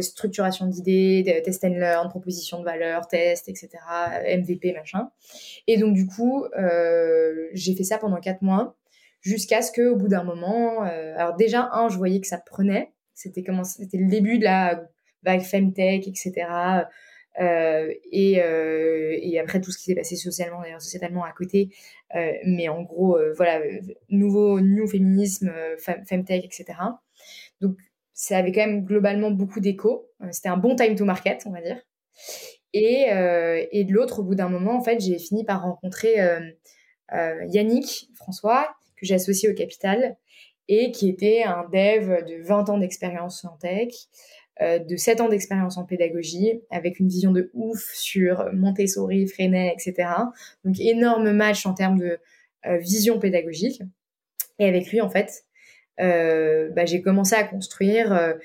[0.01, 3.69] structuration d'idées, test and learn, proposition de valeur, test, etc.,
[4.37, 5.09] MVP, machin.
[5.67, 6.45] Et donc, du coup,
[7.53, 8.75] j'ai fait ça pendant quatre mois
[9.21, 12.91] jusqu'à ce qu'au bout d'un moment, alors déjà, un, je voyais que ça prenait.
[13.13, 14.89] C'était le début de la
[15.23, 16.47] vague Femtech, etc.
[17.39, 21.69] Euh, et, euh, et, après tout ce qui s'est passé socialement, d'ailleurs sociétalement à côté.
[22.15, 23.61] Euh, mais en gros, voilà,
[24.09, 26.65] nouveau new féminisme, femtech, etc.
[27.61, 27.77] Donc
[28.13, 30.09] ça avait quand même globalement beaucoup d'écho.
[30.31, 31.77] C'était un bon time to market, on va dire.
[32.73, 33.07] Et,
[33.71, 36.15] et de l'autre, au bout d'un moment, en fait, j'ai fini par rencontrer
[37.11, 40.17] Yannick François, que j'ai associé au Capital,
[40.67, 45.29] et qui était un dev de 20 ans d'expérience en tech, euh, de 7 ans
[45.29, 50.09] d'expérience en pédagogie, avec une vision de ouf sur Montessori, Freinet, etc.
[50.65, 52.19] Donc énorme match en termes de
[52.65, 53.81] euh, vision pédagogique.
[54.57, 55.45] Et avec lui, en fait,
[56.01, 58.35] euh, bah, j'ai commencé à construire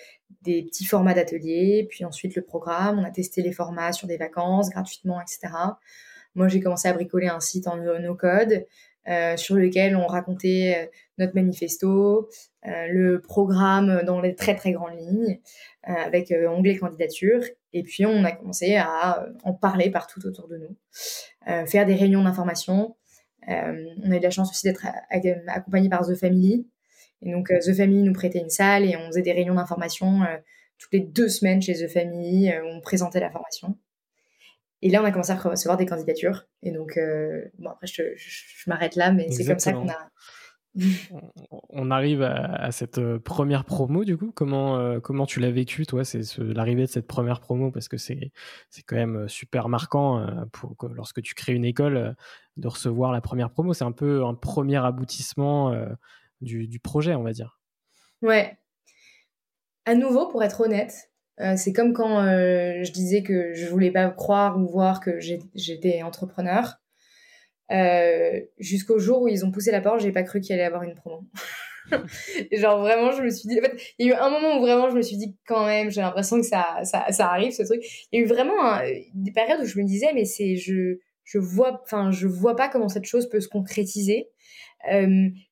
[0.43, 2.99] des petits formats d'ateliers, puis ensuite le programme.
[3.01, 5.53] On a testé les formats sur des vacances gratuitement, etc.
[6.37, 8.67] Moi, j'ai commencé à bricoler un site en no-code.
[9.07, 12.27] Euh, sur lequel on racontait euh, notre manifesto, euh,
[12.65, 15.41] le programme dans les très très grandes lignes,
[15.83, 17.43] avec onglet candidature.
[17.73, 20.77] Et puis on a commencé à en parler partout autour de nous,
[21.67, 22.97] faire des réunions d'information.
[23.47, 24.87] on a eu la chance aussi d'être
[25.49, 26.67] accompagné par The Family.
[27.23, 30.21] Et donc The Family nous prêtait une salle et on faisait des réunions d'information
[30.79, 33.77] toutes les deux semaines chez The Family où on présentait la formation.
[34.85, 36.47] Et là, on a commencé à recevoir des candidatures.
[36.63, 40.11] Et donc, euh, bon, après, je, je, m'arrête là, mais c'est comme ça qu'on a,
[41.71, 44.33] on arrive à, cette euh, première promo du coup.
[44.35, 47.71] Comment euh, comment tu l'as vécu toi C'est l'arrivée de cette première promo?
[47.71, 48.33] Parce que c'est
[48.71, 50.27] c'est quand même euh, super marquant
[50.95, 52.17] lorsque tu crées une école
[52.57, 53.73] de recevoir la première promo.
[53.73, 55.75] C'est un peu un premier aboutissement
[56.41, 57.59] du, du, projet, on va dire.
[58.23, 58.57] Ouais.
[59.87, 61.11] À nouveau, pour être honnête,
[61.57, 66.79] c'est comme quand je disais que je voulais pas croire ou voir que j'étais entrepreneur.
[67.71, 70.83] Euh, jusqu'au jour où ils ont poussé la porte, j'ai pas cru qu'il allait avoir
[70.83, 71.25] une promo.
[72.53, 73.59] genre vraiment, je me suis dit.
[73.59, 75.67] En fait, il y a eu un moment où vraiment je me suis dit quand
[75.67, 77.83] même, j'ai l'impression que ça, ça, ça, arrive ce truc.
[78.13, 78.79] Il y a eu vraiment
[79.15, 82.69] des périodes où je me disais, mais c'est je, je vois, enfin, je vois pas
[82.69, 84.29] comment cette chose peut se concrétiser.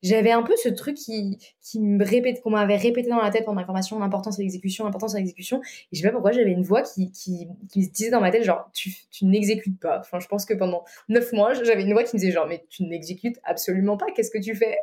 [0.02, 3.44] J'avais un peu ce truc qui, qui me répète, qu'on m'avait répété dans la tête
[3.44, 5.60] pendant la formation, l'importance de l'exécution, l'importance de l'exécution.
[5.62, 8.30] Et je sais pas pourquoi j'avais une voix qui, qui, qui me disait dans ma
[8.30, 10.00] tête, genre, tu, tu n'exécutes pas.
[10.00, 12.64] Enfin, je pense que pendant neuf mois, j'avais une voix qui me disait, genre, mais
[12.68, 14.76] tu n'exécutes absolument pas, qu'est-ce que tu fais?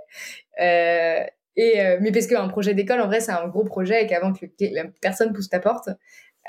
[0.62, 1.24] Euh,
[1.56, 4.34] et, euh, Mais parce qu'un projet d'école, en vrai, c'est un gros projet et qu'avant
[4.34, 5.90] que la personne pousse ta porte,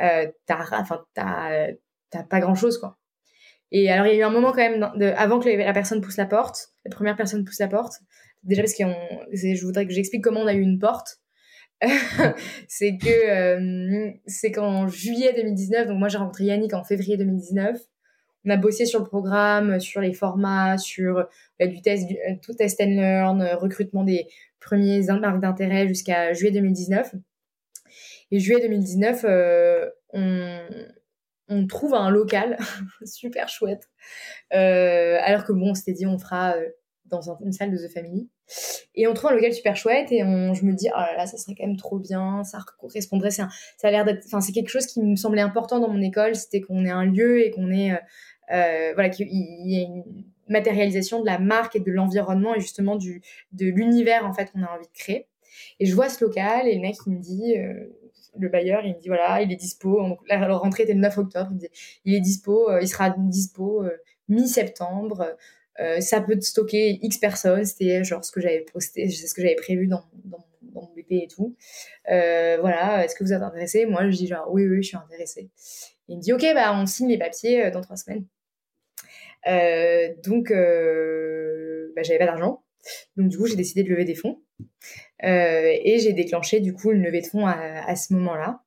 [0.01, 1.69] euh, t'as, enfin, t'as,
[2.11, 2.97] t'as pas grand chose, quoi.
[3.73, 6.01] Et alors, il y a eu un moment quand même, de, avant que la personne
[6.01, 8.01] pousse la porte, la première personne pousse la porte.
[8.43, 8.85] Déjà parce que
[9.33, 11.21] je voudrais que j'explique comment on a eu une porte.
[12.69, 17.79] c'est que euh, c'est qu'en juillet 2019, donc moi j'ai rencontré Yannick en février 2019.
[18.45, 21.27] On a bossé sur le programme, sur les formats, sur
[21.61, 24.27] euh, du test, du, euh, tout test and learn, recrutement des
[24.61, 27.15] premiers marques d'intérêt jusqu'à juillet 2019.
[28.31, 29.25] Et juillet 2019,
[30.13, 30.59] on,
[31.51, 32.57] on trouve un local
[33.05, 33.91] super chouette.
[34.55, 36.69] Euh, alors que bon, on s'était dit on fera euh,
[37.07, 38.31] dans une salle de The Family.
[38.95, 41.27] Et on trouve un local super chouette et on, je me dis, oh là là,
[41.27, 43.49] ça serait quand même trop bien, ça correspondrait, ça
[43.83, 46.61] a l'air d'être, enfin, c'est quelque chose qui me semblait important dans mon école, c'était
[46.61, 47.93] qu'on ait un lieu et qu'on ait,
[48.53, 52.97] euh, voilà, qu'il y ait une matérialisation de la marque et de l'environnement et justement
[52.97, 55.29] du, de l'univers, en fait, qu'on a envie de créer.
[55.79, 57.55] Et je vois ce local et le mec, il me dit,
[58.39, 60.01] le bailleur, il me dit voilà, il est dispo.
[60.01, 61.51] Donc la rentrée était le 9 octobre.
[62.05, 63.97] Il est dispo, euh, il sera dispo euh,
[64.29, 65.37] mi-septembre.
[65.81, 67.65] Euh, ça peut stocker X personnes.
[67.65, 70.05] C'était genre ce que j'avais posté, ce que j'avais prévu dans,
[70.73, 71.57] mon BP et tout.
[72.07, 73.87] voilà, est-ce que vous êtes intéressé?
[73.87, 75.51] Moi, je dis genre oui, oui, je suis intéressée.
[76.09, 78.25] il me dit ok, bah on signe les papiers dans trois semaines.
[80.25, 82.63] donc, bah, j'avais pas d'argent.
[83.17, 84.41] Donc du coup, j'ai décidé de lever des fonds.
[85.23, 88.63] Euh, et j'ai déclenché du coup une levée de fonds à, ce moment-là.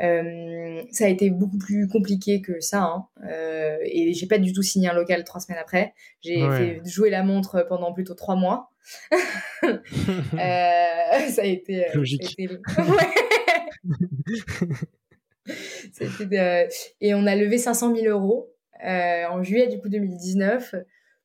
[0.00, 3.08] Euh, ça a été beaucoup plus compliqué que ça, hein.
[3.28, 5.92] euh, et j'ai pas du tout signé un local trois semaines après.
[6.20, 8.70] J'ai fait jouer la montre pendant plutôt trois mois.
[9.64, 9.76] euh,
[10.34, 12.36] ça a été logique.
[17.00, 20.76] et on a levé 500 000 euros en juillet du coup 2019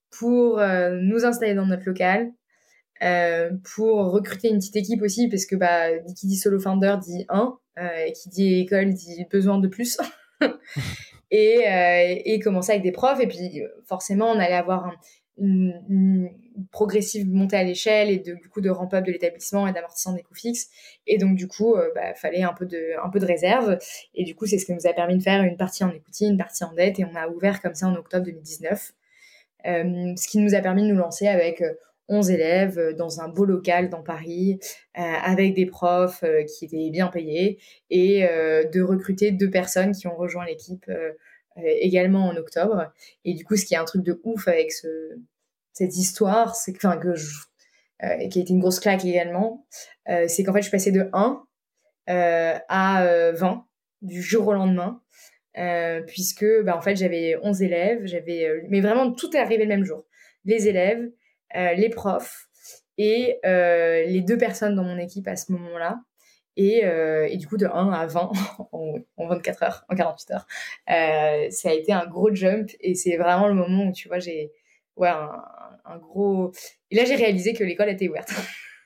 [0.10, 2.32] pour nous installer dans notre local,
[3.04, 7.26] euh, pour recruter une petite équipe aussi, parce que bah, qui dit solo founder dit
[7.28, 9.98] un, euh, qui dit école dit besoin de plus.
[11.32, 13.20] et, euh, et commencer avec des profs.
[13.20, 14.94] Et puis forcément, on allait avoir
[15.38, 16.30] une,
[16.72, 20.22] progressive montée à l'échelle et de, du coup de ramp-up de l'établissement et d'amortissement des
[20.22, 20.70] coûts fixes.
[21.08, 23.80] Et donc du coup, il bah, fallait un peu, de, un peu de réserve.
[24.14, 26.28] Et du coup, c'est ce qui nous a permis de faire une partie en equity,
[26.28, 27.00] une partie en dette.
[27.00, 28.94] Et on a ouvert comme ça en octobre 2019.
[29.66, 31.64] ce qui nous a permis de nous lancer avec
[32.14, 34.60] 11 élèves euh, dans un beau local dans Paris,
[34.98, 40.08] euh, avec des profs euh, qui étaient bien payés, et de recruter deux personnes qui
[40.08, 40.90] ont rejoint l'équipe
[41.56, 42.92] également en octobre.
[43.26, 44.88] Et du coup, ce qui est un truc de ouf avec ce,
[45.74, 47.36] cette histoire, c'est que je,
[48.00, 49.68] qui a été une grosse claque également,
[50.28, 51.44] c'est qu'en fait, je passée de 1
[52.08, 53.66] à 20
[54.02, 55.02] du jour au lendemain.
[56.08, 59.84] puisque bah, en fait j'avais 11 élèves, j'avais mais vraiment tout est arrivé le même
[59.84, 60.06] jour.
[60.46, 61.10] Les élèves,
[61.54, 62.50] les profs
[62.98, 66.02] et euh, les deux personnes dans mon équipe à ce moment-là.
[66.56, 68.32] Et, euh, et, du coup, de 1 à 20
[68.72, 70.48] en, 24 heures, en 48 heures,
[71.52, 72.70] ça a été un gros jump.
[72.80, 74.52] Et c'est vraiment le moment où, tu vois, j'ai
[74.96, 76.52] ouais, un, gros...
[76.92, 78.32] Et là, j'ai réalisé que l'école était ouverte.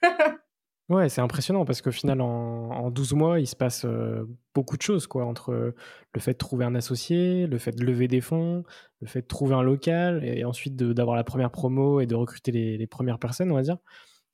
[0.89, 4.23] Ouais, c'est impressionnant parce qu'au final, en, en, 12 mois, il se passe euh,
[4.55, 5.73] beaucoup de choses, quoi, entre
[6.13, 8.63] le fait de trouver un associé, le fait de lever des fonds,
[9.01, 12.51] le fait de trouver un local, et ensuite d'avoir la première promo et de recruter
[12.51, 13.77] les, premières personnes, on va dire.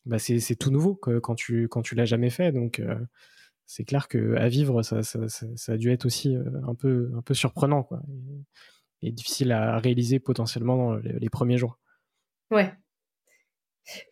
[0.05, 2.51] Bah, c'est tout nouveau que, quand tu, quand tu l'as jamais fait.
[2.51, 2.99] Donc, euh,
[3.65, 7.81] c'est clair qu'à vivre, ça, a dû être aussi euh, un, peu, un peu surprenant,
[7.81, 8.01] quoi,
[9.01, 11.79] et, difficile à réaliser potentiellement dans les, les premiers jours.
[12.51, 12.71] Ouais.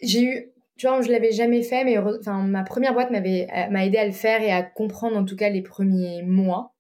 [0.02, 3.70] J'ai eu tu vois, je l'avais jamais fait, mais enfin, ma première boîte m'avait euh,
[3.70, 6.74] m'a aidé à le faire et à comprendre en tout cas les premiers mois.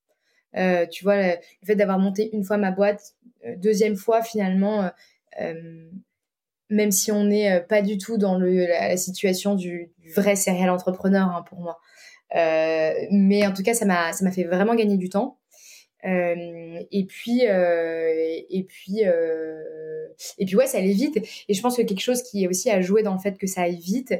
[0.58, 1.34] Euh, tu vois, le,
[1.66, 3.14] fait d'avoir monté une fois ma boîte,
[3.46, 4.90] euh, deuxième fois finalement,
[6.70, 11.28] même si on n'est pas du tout dans le, la, situation du, vrai serial entrepreneur
[11.28, 11.80] hein, pour moi.
[12.34, 15.38] mais en tout cas, ça m'a fait vraiment gagner du temps.
[16.04, 19.04] et puis, et puis,
[20.38, 21.18] et puis ouais, ça allait vite.
[21.48, 23.48] Et je pense que quelque chose qui est aussi à jouer dans le fait que
[23.48, 24.14] ça aille vite,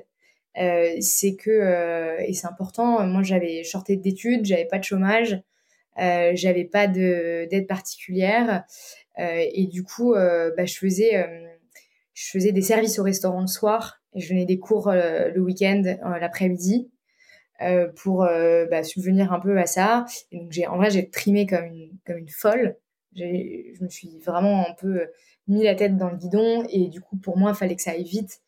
[0.58, 3.06] euh, c'est que euh, et c'est important.
[3.08, 5.42] Moi, j'avais shorté d'études, j'avais pas de chômage,
[6.00, 8.66] euh, j'avais pas de d'aide particulière,
[9.18, 11.26] et du coup, bah, je faisais
[12.14, 15.84] je faisais des services au restaurant le soir et je donnais des cours le week-end,
[16.20, 16.90] l'après-midi.
[17.98, 18.20] pour
[18.70, 20.06] bah, subvenir un peu à ça.
[20.32, 22.78] Et donc en vrai, j'ai trimé comme une, comme une folle.
[23.16, 25.08] je me suis vraiment un peu
[25.52, 27.92] mis la tête dans le guidon et du coup, pour moi, il fallait que ça
[27.92, 28.42] aille vite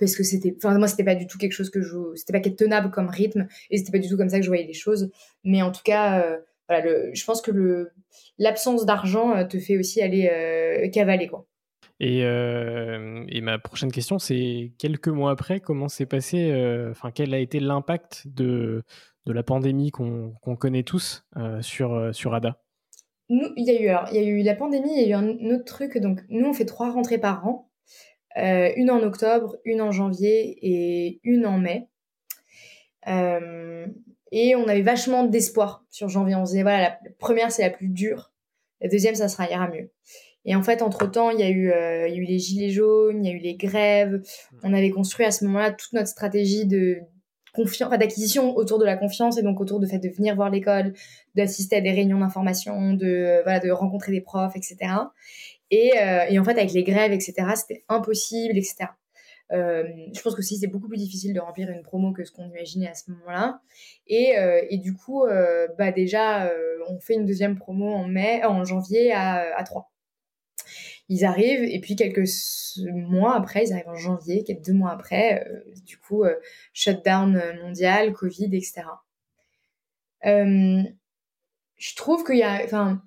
[0.00, 2.40] parce que c'était enfin moi c'était pas du tout quelque chose que je c'était pas
[2.50, 5.10] tenable comme rythme et c'était pas du tout comme ça que je voyais les choses.
[5.44, 6.38] Mais en tout cas euh,
[6.68, 7.92] voilà je pense que le
[8.38, 11.46] l'absence d'argent euh, te fait aussi aller euh, cavaler quoi.
[12.02, 16.50] Et, et, ma prochaine question c'est quelques mois après comment s'est passé
[16.90, 18.84] enfin quel a été l'impact de
[19.26, 21.26] de la pandémie qu'on connaît tous
[21.60, 22.58] sur sur Ada?
[23.30, 25.20] Nous il y a eu il y a eu la pandémie il y a eu
[25.20, 27.70] un autre truc donc nous on fait trois rentrées par an
[28.38, 31.88] euh, une en octobre, une en janvier et une en mai.
[33.08, 33.86] Euh,
[34.30, 36.36] et on avait vachement d'espoir sur janvier.
[36.36, 38.32] On se disait, voilà, la première, c'est la plus dure.
[38.80, 39.90] La deuxième, ça sera, ira mieux.
[40.44, 42.70] Et en fait, entre-temps, il y, a eu, euh, il y a eu les gilets
[42.70, 44.22] jaunes, il y a eu les grèves.
[44.62, 47.00] On avait construit à ce moment-là toute notre stratégie de
[47.54, 50.92] confiance, d'acquisition autour de la confiance et donc autour du fait de venir voir l'école,
[51.34, 54.76] d'assister à des réunions d'information, de, voilà, de rencontrer des profs, etc.
[55.72, 58.86] Euh, et, en fait, avec les grèves, etc., c'était impossible, etc.
[59.52, 59.84] Euh,
[60.14, 62.48] je pense que aussi c'est beaucoup plus difficile de remplir une promo que ce qu'on
[62.48, 63.60] imaginait à ce moment-là.
[64.06, 65.24] Et, euh, et, du coup,
[65.78, 66.50] bah déjà,
[66.88, 69.90] on fait une deuxième promo en mai, en janvier à, à 3.
[71.10, 72.26] Ils arrivent et puis quelques
[72.94, 75.44] mois après, ils arrivent en janvier, quelques deux mois après,
[75.84, 76.24] du coup,
[76.72, 78.86] shutdown mondial, Covid, etc.
[80.22, 83.02] je trouve qu'il y a, enfin,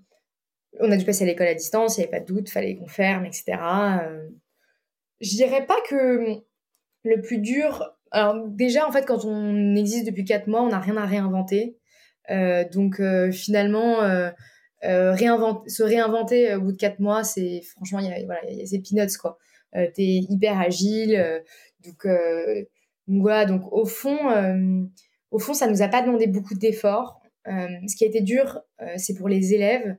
[0.80, 2.76] on a dû passer à l'école à distance, il n'y avait pas de doute, fallait
[2.76, 3.58] qu'on ferme, etc.
[4.02, 4.30] Euh,
[5.22, 6.42] je dirais pas que
[7.04, 7.96] le plus dur.
[8.12, 11.78] Alors, déjà, en fait, quand on existe depuis 4 mois, on n'a rien à réinventer.
[12.30, 13.32] Euh, donc, euh,
[14.84, 18.80] finalement, se réinventer au bout de 4 mois, c'est franchement, il y a, voilà, c'est
[18.80, 19.38] peanuts, quoi.
[19.74, 21.44] T'es hyper agile.
[21.86, 22.08] donc,
[23.08, 24.18] voilà, donc au fond,
[25.32, 27.22] au fond, ça nous a pas demandé beaucoup d'efforts.
[27.46, 28.62] ce qui a été dur,
[28.98, 29.96] c'est pour les élèves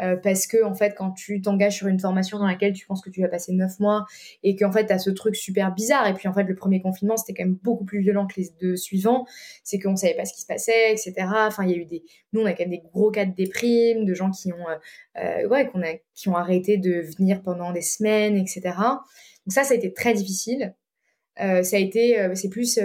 [0.00, 3.02] euh, parce que en fait quand tu t'engages sur une formation dans laquelle tu penses
[3.02, 4.06] que tu vas passer neuf mois
[4.42, 6.80] et qu'en fait tu as ce truc super bizarre et puis en fait le premier
[6.80, 9.26] confinement c'était quand même beaucoup plus violent que les deux suivants
[9.64, 11.14] c'est qu'on savait pas ce qui se passait etc
[11.46, 13.34] enfin il y a eu des nous on a quand même des gros cas de
[13.34, 15.70] déprime de gens qui ont euh, euh ouais
[16.14, 20.14] qui ont arrêté de venir pendant des semaines etc donc ça ça a été très
[20.14, 20.74] difficile.
[21.38, 22.78] Ça a été c'est plus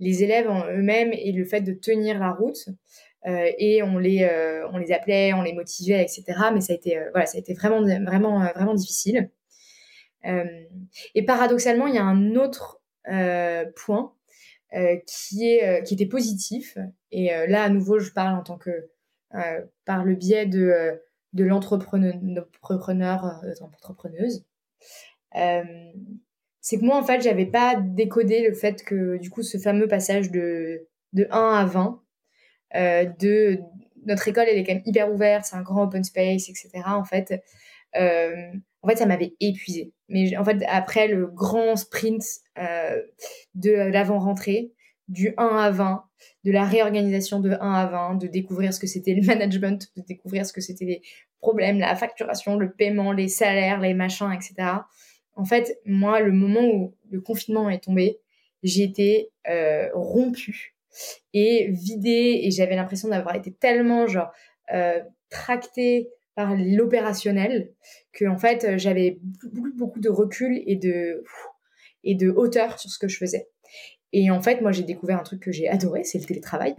[0.00, 2.68] les élèves en eux-mêmes et le fait de tenir la route
[3.24, 6.24] et on les, euh, on les appelait, on les motivait, etc.
[6.52, 9.30] Mais ça a été, euh, voilà, ça a été vraiment, vraiment, vraiment difficile.
[11.14, 12.80] et paradoxalement, il y a un autre
[13.76, 14.14] point
[15.06, 16.78] qui, est, qui était positif.
[17.10, 18.88] Et là, à nouveau, je parle en tant que
[19.84, 21.00] par le biais de,
[21.32, 24.44] de l'entrepreneur, entrepreneuse.
[25.32, 29.88] c'est que moi, en fait, j'avais pas décodé le fait que, du coup, ce fameux
[29.88, 32.01] passage de, de 1 à 20, euh,
[32.74, 33.60] de
[34.06, 36.70] notre école, elle est quand même hyper ouverte, c'est un grand open space, etc.
[36.86, 37.42] En fait,
[37.96, 38.52] euh,
[38.82, 39.92] en fait, ça m'avait épuisé.
[40.08, 42.22] Mais en fait, après le grand sprint
[42.58, 43.00] euh,
[43.54, 44.72] de l'avant-rentrée,
[45.08, 46.04] du 1 à 20,
[46.44, 50.02] de la réorganisation de 1 à 20, de découvrir ce que c'était le management, de
[50.02, 51.02] découvrir ce que c'était les
[51.40, 54.54] problèmes, la facturation, le paiement, les salaires, les machins, etc.
[55.34, 58.18] En fait, moi, le moment où le confinement est tombé,
[58.62, 60.71] j'étais euh, rompue
[61.32, 64.30] et vidé et j'avais l'impression d'avoir été tellement genre
[64.72, 67.72] euh, tractée par l'opérationnel
[68.12, 71.24] que en fait j'avais beaucoup, beaucoup de recul et de
[72.04, 73.48] et de hauteur sur ce que je faisais.
[74.12, 76.74] Et en fait, moi, j'ai découvert un truc que j'ai adoré, c'est le télétravail.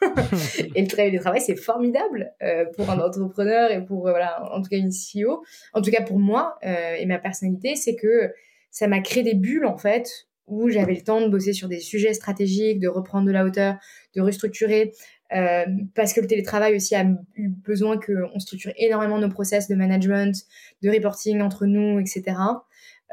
[0.74, 4.70] et le télétravail, c'est formidable euh, pour un entrepreneur et pour, euh, voilà, en tout
[4.70, 5.42] cas une CEO.
[5.74, 8.32] En tout cas, pour moi euh, et ma personnalité, c'est que
[8.70, 11.80] ça m'a créé des bulles, en fait, où j'avais le temps de bosser sur des
[11.80, 13.76] sujets stratégiques, de reprendre de la hauteur,
[14.14, 14.92] de restructurer,
[15.32, 19.74] euh, parce que le télétravail aussi a eu besoin qu'on structure énormément nos process de
[19.74, 20.34] management,
[20.82, 22.36] de reporting entre nous, etc.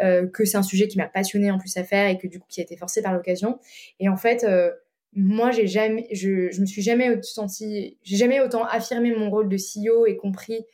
[0.02, 2.40] Euh, que c'est un sujet qui m'a passionné en plus à faire et que du
[2.40, 3.60] coup qui a été forcé par l'occasion.
[4.00, 4.72] Et en fait, euh,
[5.14, 9.50] moi j'ai jamais, je, je me suis jamais senti, j'ai jamais autant affirmé mon rôle
[9.50, 10.66] de CEO et compris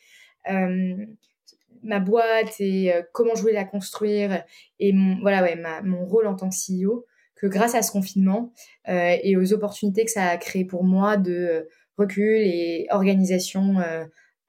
[1.84, 4.44] ma boîte et comment je voulais la construire
[4.80, 7.06] et mon, voilà, ouais, mon rôle en tant que CEO
[7.36, 8.54] que grâce à ce confinement
[8.88, 11.68] et aux opportunités que ça a créé pour moi de
[11.98, 13.78] recul et organisation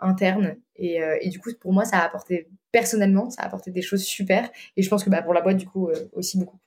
[0.00, 0.56] interne.
[0.76, 4.02] Et, et, du coup, pour moi, ça a apporté, personnellement, ça a apporté des choses
[4.02, 4.50] super.
[4.76, 6.58] Et je pense que bah, pour la boîte, du coup, aussi beaucoup.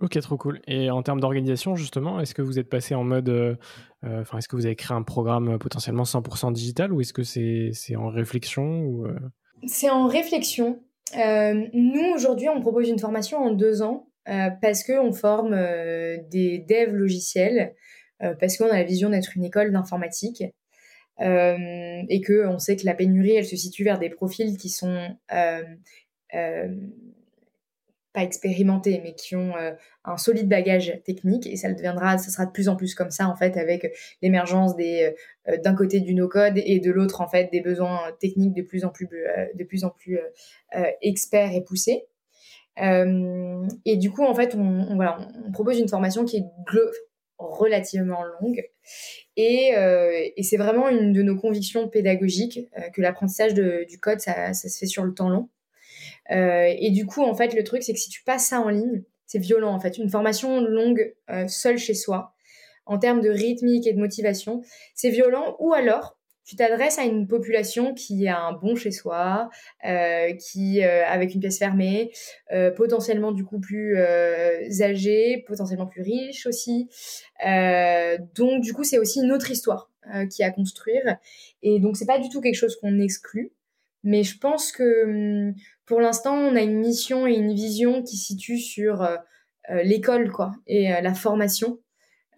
[0.00, 0.60] Ok, trop cool.
[0.68, 3.28] Et en termes d'organisation, justement, est-ce que vous êtes passé en mode.
[3.28, 3.56] Euh,
[4.04, 7.24] euh, enfin, est-ce que vous avez créé un programme potentiellement 100% digital ou est-ce que
[7.24, 9.18] c'est en réflexion euh?
[9.66, 10.80] C'est en réflexion.
[11.14, 15.56] nous, aujourd'hui, on propose une formation en deux ans parce qu'on forme
[16.30, 17.74] des devs logiciels,
[18.18, 20.42] parce qu'on a la vision d'être une école d'informatique.
[21.20, 24.98] et que on sait que la pénurie, elle se situe vers des profils qui sont
[28.22, 29.72] expérimentés, mais qui ont euh,
[30.04, 33.10] un solide bagage technique, et ça le deviendra, ça sera de plus en plus comme
[33.10, 33.92] ça en fait, avec
[34.22, 35.14] l'émergence des
[35.48, 38.84] euh, d'un côté du no-code et de l'autre en fait des besoins techniques de plus
[38.84, 40.18] en plus euh, de plus en plus
[41.02, 42.04] experts et poussés.
[42.76, 44.98] et du coup, en fait, on,
[45.52, 46.44] propose une formation qui est
[47.38, 48.64] relativement longue.
[49.36, 49.72] Et,
[50.42, 55.04] c'est vraiment une de nos convictions pédagogiques que l'apprentissage du code, ça, se fait sur
[55.04, 55.48] le temps long.
[56.30, 58.68] Euh, et du coup, en fait, le truc, c'est que si tu passes ça en
[58.68, 59.98] ligne, c'est violent, en fait.
[59.98, 62.34] Une formation longue, euh, seule chez soi,
[62.86, 64.62] en termes de rythmique et de motivation,
[64.94, 65.56] c'est violent.
[65.58, 69.50] Ou alors, tu t'adresses à une population qui a un bon chez soi,
[69.84, 72.10] euh, qui avec une pièce fermée,
[72.74, 73.98] potentiellement du coup plus
[74.80, 76.88] âgée, potentiellement plus riche aussi.
[78.34, 79.90] donc du coup c'est aussi une autre histoire
[80.30, 81.18] qui à construire
[81.62, 83.52] et donc c'est pas du tout quelque chose qu'on exclut.
[84.04, 85.54] Mais je pense que hum,
[85.88, 89.16] pour l'instant, on a une mission et une vision qui situe sur euh,
[89.70, 91.80] euh, l'école quoi et euh, la formation.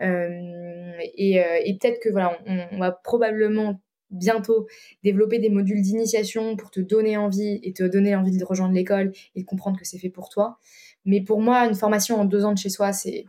[0.01, 3.81] et, peut-être que voilà, on, va probablement
[4.11, 4.67] bientôt
[5.03, 9.13] développer des modules d'initiation pour te donner envie et te donner envie de rejoindre l'école
[9.35, 10.59] et de comprendre que c'est fait pour toi.
[11.05, 13.25] Mais pour moi, une formation en deux ans de chez soi, c'est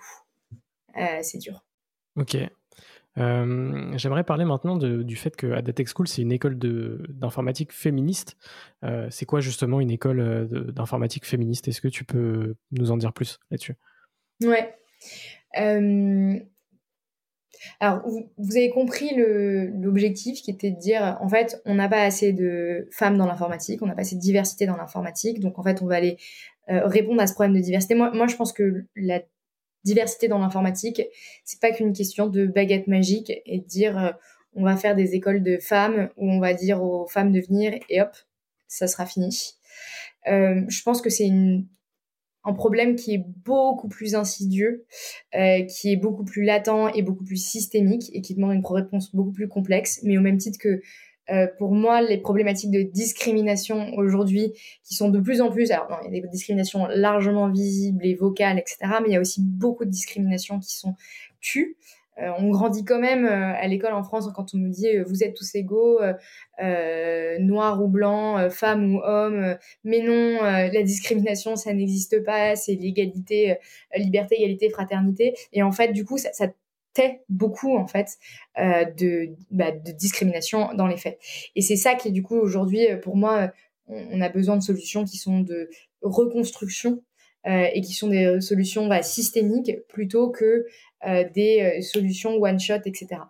[1.22, 1.66] c'est dur.
[2.16, 2.38] Ok.
[3.18, 8.38] Euh, j'aimerais parler maintenant du fait que Adatech School, c'est une école d'informatique féministe.
[8.84, 11.68] Euh, c'est quoi justement une école euh, d'informatique féministe?
[11.68, 13.76] Est-ce que tu peux nous en dire plus là-dessus?
[14.44, 14.76] Ouais.
[17.80, 18.02] Alors,
[18.38, 22.88] vous, avez compris l'objectif qui était de dire, en fait, on n'a pas assez de
[22.92, 25.86] femmes dans l'informatique, on n'a pas assez de diversité dans l'informatique, donc en fait, on
[25.86, 26.18] va aller
[26.68, 27.94] répondre à ce problème de diversité.
[27.94, 29.22] Moi, moi je pense que la
[29.84, 31.02] diversité dans l'informatique,
[31.44, 34.12] c'est pas qu'une question de baguette magique et de dire euh,
[34.54, 37.74] on va faire des écoles de femmes où on va dire aux femmes de venir
[37.90, 38.12] et hop,
[38.68, 39.56] ça sera fini.
[40.28, 41.30] Euh, je pense que c'est
[42.44, 44.86] un problème qui est beaucoup plus insidieux,
[45.36, 49.16] euh, qui est beaucoup plus latent et beaucoup plus systémique et qui demande une réponse
[49.16, 50.82] beaucoup plus complexe, mais au même titre que
[51.32, 54.54] euh, pour moi, les problématiques de discrimination aujourd'hui,
[54.84, 58.06] qui sont de plus en plus, alors non, il y a des discriminations largement visibles
[58.06, 60.96] et vocales, etc., mais il y a aussi beaucoup de discriminations qui sont
[61.40, 61.78] tues.
[62.18, 65.24] Euh, on grandit quand même euh, à l'école en France quand on nous dit vous
[65.24, 66.02] êtes tous égaux,
[67.40, 73.56] noir ou blanc, femme ou homme, mais non, la discrimination ça n'existe pas, c'est l'égalité,
[73.96, 75.34] liberté, égalité, fraternité.
[75.54, 76.48] Et en fait, du coup, ça, ça
[76.94, 78.18] tait beaucoup en fait
[78.58, 81.20] euh, de, bah, de discrimination dans les faits.
[81.56, 83.52] Et c'est ça qui du coup aujourd'hui euh, pour moi
[83.88, 85.70] on, a besoin de solutions qui sont de
[86.02, 87.04] reconstruction
[87.48, 90.66] euh, et qui sont des solutions bah, systémiques plutôt que
[91.34, 93.22] des solutions one shot etc.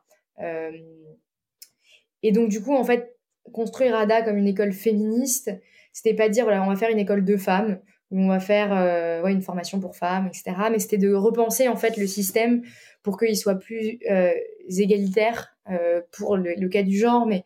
[2.21, 3.17] et donc du coup en fait
[3.53, 5.49] construire ADA comme une école féministe
[5.93, 7.79] c'était pas dire voilà on va faire une école de femmes
[8.11, 10.53] où on va faire ouais, une formation pour femmes etc.
[10.71, 12.61] Mais c'était de repenser en fait le système
[13.03, 14.31] pour qu'il soit plus euh,
[14.69, 17.25] égalitaire euh, pour le, cas du genre.
[17.25, 17.43] Mais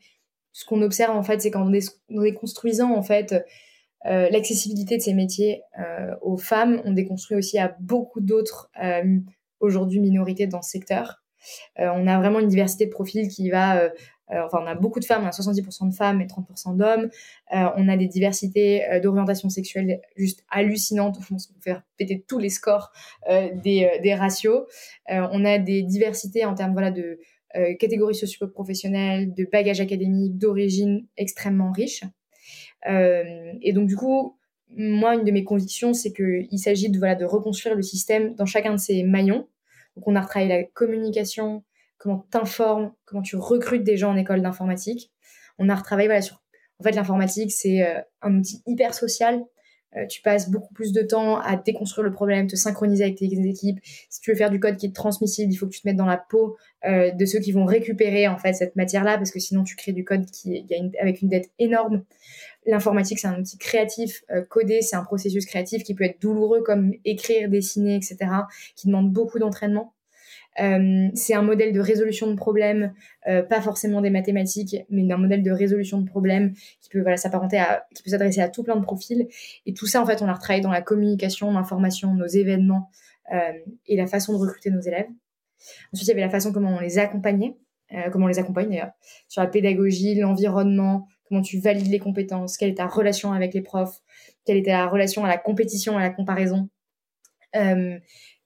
[0.51, 1.71] ce qu'on observe en fait, c'est qu'en
[2.09, 3.33] déconstruisant en fait
[4.05, 5.61] euh, l'accessibilité de ces métiers
[6.21, 8.69] aux femmes, on déconstruit aussi à beaucoup d'autres
[9.59, 11.23] aujourd'hui minorités dans ce secteur.
[11.77, 13.89] on a vraiment une diversité de profils qui va
[14.29, 17.09] enfin, on a beaucoup de femmes, on a 70% de femmes et 30% d'hommes.
[17.51, 21.17] on a des diversités d'orientation sexuelle juste hallucinantes.
[21.19, 22.91] On peut faire péter tous les scores
[23.29, 24.65] des, des, ratios.
[25.09, 27.19] on a des diversités en termes voilà, de
[27.79, 32.03] catégories socio-professionnelles, de bagages académiques, d'origine extrêmement riches.
[32.87, 34.37] et donc, du coup,
[34.69, 38.45] moi, une de mes convictions, c'est qu'il s'agit de, voilà, de reconstruire le système dans
[38.45, 39.47] chacun de ses maillons.
[39.95, 41.63] Donc, on a retravaillé la communication,
[41.97, 45.11] comment t'informes, comment tu recrutes des gens en école d'informatique.
[45.57, 46.41] On a retravaillé voilà, sur.
[46.79, 49.45] En fait, l'informatique, c'est euh, un outil hyper social
[49.97, 53.25] euh, tu passes beaucoup plus de temps à déconstruire le problème, te synchroniser avec tes
[53.25, 53.79] équipes.
[54.09, 55.95] Si tu veux faire du code qui est transmissible, il faut que tu te mettes
[55.95, 59.39] dans la peau euh, de ceux qui vont récupérer en fait cette matière-là, parce que
[59.39, 60.65] sinon tu crées du code qui
[60.99, 62.03] avec une dette énorme.
[62.65, 64.23] L'informatique, c'est un outil créatif.
[64.31, 68.17] Euh, coder, c'est un processus créatif qui peut être douloureux comme écrire, dessiner, etc.,
[68.75, 69.93] qui demande beaucoup d'entraînement.
[70.59, 72.93] Euh, c'est un modèle de résolution de problèmes,
[73.27, 77.17] euh, pas forcément des mathématiques, mais un modèle de résolution de problèmes qui peut voilà,
[77.17, 79.27] s'apparenter à, qui peut s'adresser à tout plein de profils.
[79.65, 82.89] Et tout ça, en fait, on a retravaillé dans la communication, l'information, nos événements
[83.33, 83.51] euh,
[83.87, 85.07] et la façon de recruter nos élèves.
[85.93, 87.55] Ensuite, il y avait la façon comment on les accompagnait,
[88.11, 88.91] comment on les accompagne d'ailleurs,
[89.27, 93.61] sur la pédagogie, l'environnement, comment tu valides les compétences, quelle est ta relation avec les
[93.61, 94.01] profs,
[94.45, 96.69] quelle était la relation à la compétition, à la comparaison.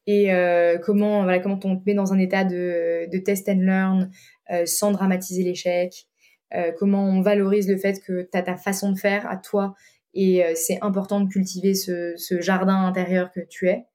[0.09, 3.59] Et euh, comment voilà comment on te met dans un état de, de test and
[3.59, 4.11] learn
[4.49, 6.07] euh, sans dramatiser l'échec
[6.55, 9.75] euh, comment on valorise le fait que tu as ta façon de faire à toi
[10.15, 13.85] et c'est important de cultiver ce, jardin intérieur que tu es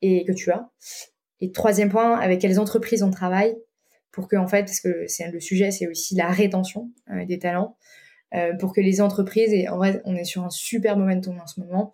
[0.00, 0.70] et que tu as.
[1.42, 3.54] Et troisième point avec quelles entreprises on travaille
[4.10, 6.90] pour que en fait parce que c'est le sujet c'est aussi la rétention
[7.28, 7.76] des talents
[8.58, 11.60] pour que les entreprises et en vrai on est sur un super momentum en ce
[11.60, 11.92] moment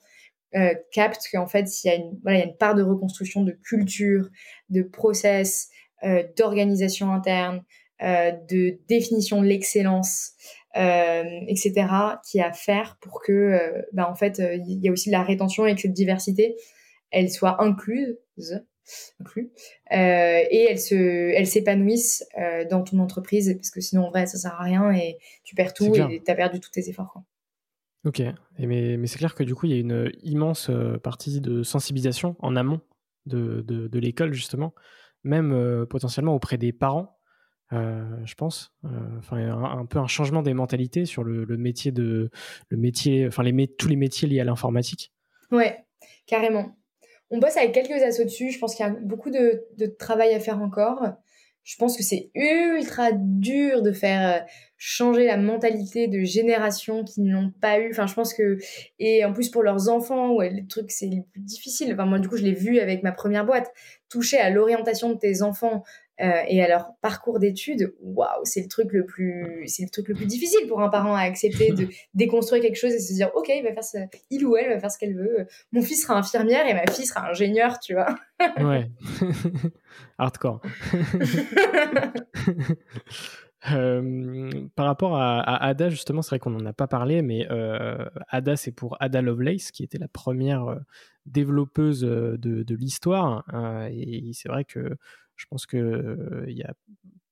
[0.55, 2.83] euh, capte qu'en fait, il y, a une, voilà, il y a une part de
[2.83, 4.29] reconstruction de culture,
[4.69, 5.69] de process,
[6.03, 7.63] euh, d'organisation interne,
[8.03, 10.33] euh, de définition de l'excellence,
[10.77, 11.87] euh, etc.,
[12.27, 15.23] qui est à faire pour que, bah, en fait, il y a aussi de la
[15.23, 16.57] rétention et que cette diversité,
[17.11, 18.17] elle soit incluse,
[19.21, 19.53] inclus,
[19.91, 20.95] et elle se,
[21.35, 22.25] elle s'épanouisse
[22.71, 25.75] dans ton entreprise, parce que sinon, en vrai, ça sert à rien et tu perds
[25.75, 27.13] tout et tu as perdu tous tes efforts.
[27.13, 27.23] Quoi.
[28.05, 28.23] Ok,
[28.59, 31.63] mais, mais c'est clair que du coup, il y a une immense euh, partie de
[31.63, 32.81] sensibilisation en amont
[33.27, 34.75] de, de, l'école, justement,
[35.23, 37.19] même euh, potentiellement auprès des parents,
[37.75, 38.75] euh, je pense.
[39.19, 42.31] Enfin, un, un, peu un changement des mentalités sur le, métier de.
[42.71, 45.13] Le métier, enfin, les, tous les métiers liés à l'informatique.
[45.51, 45.85] Ouais,
[46.27, 46.75] carrément.
[47.31, 48.51] On bosse avec quelques assos dessus.
[48.51, 51.03] Je pense qu'il y a beaucoup de travail à faire encore
[51.65, 54.47] je pense que c'est ultra dur de faire euh,
[54.77, 57.91] changer la mentalité de générations qui n'ont pas eu.
[57.91, 58.59] Enfin, je pense que
[58.99, 61.93] et en plus pour leurs enfants, ouais, le truc c'est le plus difficile.
[61.93, 63.71] Enfin, moi du coup, je l'ai vu avec ma première boîte.
[64.09, 65.85] Toucher à l'orientation de tes enfants
[66.21, 70.15] euh, et leur parcours d'études, waouh, c'est le truc le plus, c'est le truc le
[70.15, 73.49] plus difficile pour un parent à accepter de déconstruire quelque chose et se dire, ok,
[73.49, 73.97] il va faire ce,
[74.31, 75.47] il ou elle va faire ce qu'elle veut.
[75.73, 78.15] Mon fils sera infirmière et ma fille sera ingénieure, tu vois.
[78.59, 78.91] ouais.
[80.19, 80.61] Hardcore.
[83.73, 88.07] Euh, par rapport à, Ada, justement, c'est vrai qu'on n'en a pas parlé, mais euh,
[88.29, 90.77] Ada, c'est pour Ada Lovelace, qui était la première
[91.27, 93.45] développeuse de, de l'histoire.
[93.91, 94.97] et c'est vrai que
[95.41, 96.75] je pense que il y a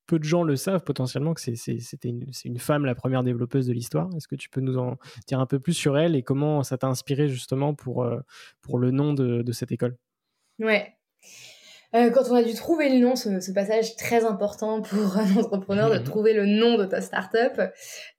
[0.06, 3.74] peu de gens le savent potentiellement que c'était une, une, femme la première développeuse de
[3.74, 4.09] l'histoire.
[4.16, 4.96] Est-ce que tu peux nous en
[5.26, 8.11] dire un peu plus sur elle et comment ça t'a inspiré justement pour,
[8.62, 9.96] pour le nom de, de cette école?
[10.59, 10.94] Ouais.
[11.94, 15.36] Euh, quand on a dû trouver le nom, ce, ce, passage très important pour un
[15.36, 17.61] entrepreneur de trouver le nom de ta startup,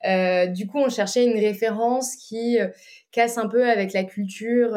[0.08, 2.58] euh, du coup on cherchait une référence qui
[3.12, 4.76] casse un peu avec la culture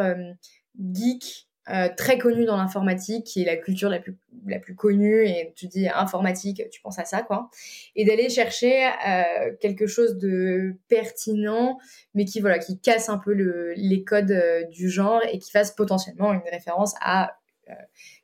[0.79, 5.25] geek euh, très connue dans l'informatique, qui est la culture la plus, la plus connue,
[5.29, 7.51] et tu dis informatique, tu penses à ça, quoi.
[7.95, 11.79] Et d'aller chercher euh, quelque chose de pertinent,
[12.15, 15.53] mais qui, voilà, qui casse un peu le, les codes euh, du genre et qui
[15.53, 17.39] fasse potentiellement une référence à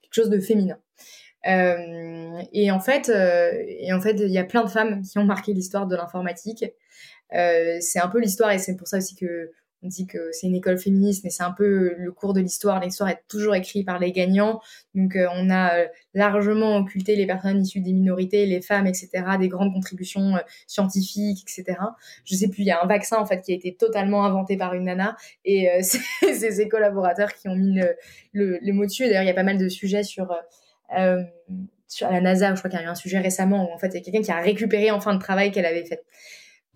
[0.02, 0.78] quelque chose de féminin.
[1.44, 5.54] et en fait, et en fait, il y a plein de femmes qui ont marqué
[5.54, 6.64] l'histoire de l'informatique.
[7.30, 9.52] c'est un peu l'histoire, et c'est pour ça aussi que
[9.82, 12.80] on dit que c'est une école féministe, mais c'est un peu le cours de l'histoire.
[12.80, 14.60] L'histoire est toujours écrite par les gagnants.
[14.94, 19.10] Donc, euh, on a euh, largement occulté les personnes issues des minorités, les femmes, etc.,
[19.38, 21.78] des grandes contributions euh, scientifiques, etc.
[22.24, 24.56] Je sais plus, il y a un vaccin, en fait, qui a été totalement inventé
[24.56, 25.16] par une nana.
[25.44, 27.80] Et c'est ses collaborateurs qui ont mis
[28.32, 29.04] le, le, mot dessus.
[29.04, 30.34] D'ailleurs, il y a pas mal de sujets sur...
[30.90, 33.94] la NASA, je crois qu'il y a eu un sujet récemment où en fait il
[33.94, 36.04] y a quelqu'un qui a récupéré enfin le travail qu'elle avait fait.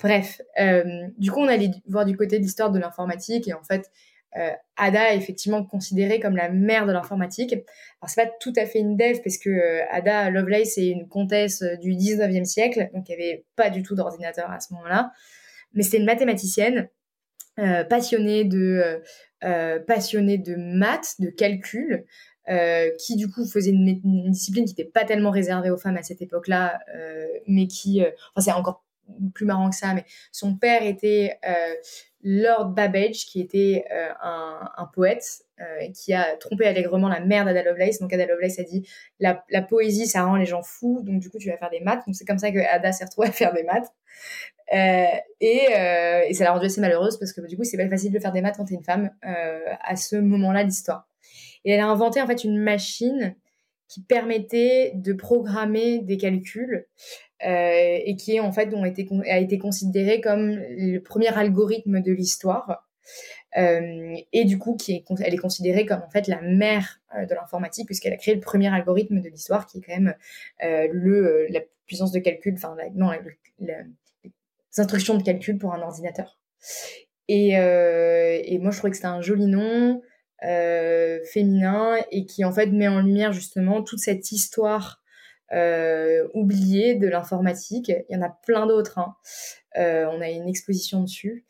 [0.03, 3.63] Bref, euh, du coup, on allait voir du côté de l'histoire de l'informatique et en
[3.63, 3.89] fait,
[4.37, 7.53] euh, Ada est effectivement considérée comme la mère de l'informatique.
[7.53, 11.07] Alors, c'est pas tout à fait une dev parce que euh, Ada Lovelace est une
[11.07, 15.13] comtesse du 19e siècle, donc il n'y avait pas du tout d'ordinateur à ce moment-là.
[15.75, 16.89] Mais c'était une mathématicienne
[17.89, 19.03] passionnée, de,
[19.87, 22.05] passionnée de maths, de calcul,
[22.99, 26.03] qui du coup faisait une, une discipline qui n'était pas tellement réservée aux femmes à
[26.03, 26.79] cette époque-là,
[27.47, 28.03] mais qui,
[28.35, 28.85] enfin c'est encore
[29.35, 31.39] plus marrant que ça, mais son père était
[32.23, 33.85] Lord Babbage, qui était
[34.23, 35.43] un, un, poète
[35.95, 37.99] qui a trompé allègrement la mère d'Ada Lovelace.
[37.99, 38.89] Donc Ada Lovelace a dit
[39.21, 42.03] la, poésie, ça rend les gens fous, donc du coup tu vas faire des maths.
[42.07, 43.93] Donc c'est comme ça que Ada s'est retrouvée à faire des maths.
[44.73, 45.07] Euh,
[45.41, 48.19] et, euh, ça l'a rendue assez malheureuse parce que du coup, c'est pas facile de
[48.19, 51.09] faire des maths quand t'es une femme euh, à ce moment-là de l'histoire.
[51.65, 53.37] Et elle a inventé en fait une machine
[53.89, 56.87] qui permettait de programmer des calculs
[57.45, 58.69] euh, et qui en fait
[59.29, 62.89] a été considéré comme le premier algorithme de l'histoire.
[63.59, 67.35] Euh, et du coup, qui est, elle est considérée comme en fait la mère de
[67.35, 70.15] l'informatique puisqu'elle a créé le premier algorithme de l'histoire qui est quand même
[70.63, 73.11] le la puissance de calcul, enfin non,
[73.59, 73.75] la,
[74.79, 76.39] instructions de calcul pour un ordinateur.
[77.29, 80.03] Et, euh, moi, je trouvais que c'était un joli nom,
[80.45, 85.02] euh, féminin, et qui en fait met en lumière justement toute cette histoire
[85.53, 87.93] euh, de l'informatique.
[88.09, 88.99] Il y en a plein d'autres.
[88.99, 89.15] Hein.
[89.77, 91.45] Euh, on a une exposition dessus.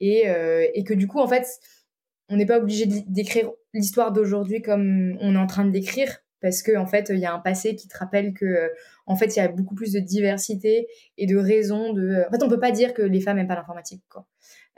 [0.00, 1.46] Et, euh, et que du coup, en fait,
[2.28, 6.62] on n'est pas obligé d'écrire l'histoire d'aujourd'hui comme on est en train de l'écrire, parce
[6.62, 8.70] que en fait il y a un passé qui te rappelle que
[9.06, 12.42] en fait il y a beaucoup plus de diversité et de raisons de en fait
[12.42, 14.26] on peut pas dire que les femmes n'aiment pas l'informatique quoi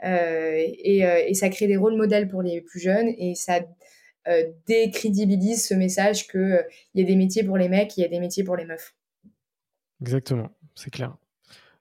[0.03, 3.59] euh, et, euh, et, ça crée des rôles modèles pour les plus jeunes et ça
[4.27, 6.63] euh, décrédibilise ce message que
[6.93, 8.65] il y a des métiers pour les mecs il y a des métiers pour les
[8.65, 8.95] meufs
[10.01, 11.17] exactement c'est clair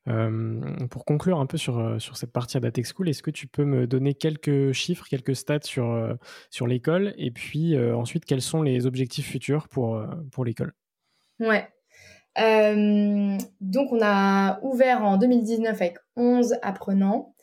[0.09, 0.61] euh,
[0.91, 3.65] pour conclure un peu sur, euh, sur cette partie à School, est-ce que tu peux
[3.65, 6.15] me donner quelques chiffres, quelques stats sur, euh,
[6.51, 10.73] sur l'école et puis ensuite quels sont les objectifs futurs pour, pour l'école?
[11.39, 11.69] Ouais.
[12.37, 17.35] donc on a ouvert en 2019 avec 11 apprenants.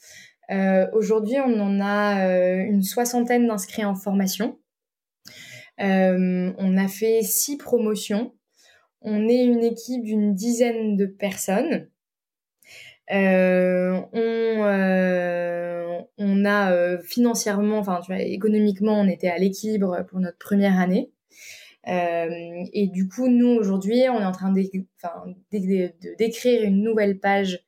[0.93, 2.23] Aujourd'hui on en a
[2.57, 4.57] une soixantaine d'inscrits en formation.
[5.79, 8.33] On a fait six promotions.
[9.01, 11.87] On est une équipe d'une dizaine de personnes.
[13.11, 20.37] Euh, on, euh, on a euh, financièrement, enfin économiquement, on était à l'équilibre pour notre
[20.37, 21.11] première année.
[21.87, 27.63] Euh, et du coup, nous aujourd'hui, on est en train d'écrire une nouvelle page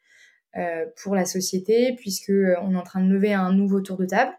[0.57, 4.05] euh, pour la société, puisque on est en train de lever un nouveau tour de
[4.05, 4.36] table euh,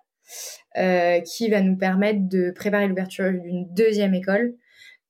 [0.75, 4.55] qui va nous permettre de préparer l'ouverture d'une deuxième école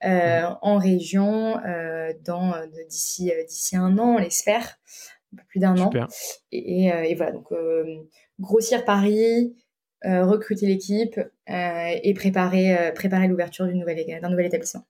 [0.04, 0.58] euh, mmh.
[0.62, 1.56] en région
[2.24, 2.54] dans
[2.88, 4.78] d'ici d'ici un an, on l'espère
[5.48, 5.90] plus d'un an.
[6.52, 7.84] Et, euh, et, voilà, donc euh,
[8.38, 9.54] grossir Paris,
[10.04, 14.86] euh, recruter l'équipe et préparer, préparer l'ouverture d'un nouvel, nouvel établissement.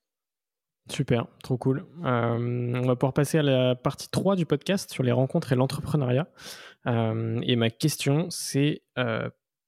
[0.88, 1.86] Super, trop cool.
[2.02, 6.28] on va pouvoir passer à la partie 3 du podcast sur les rencontres et l'entrepreneuriat.
[6.86, 8.82] et ma question, c'est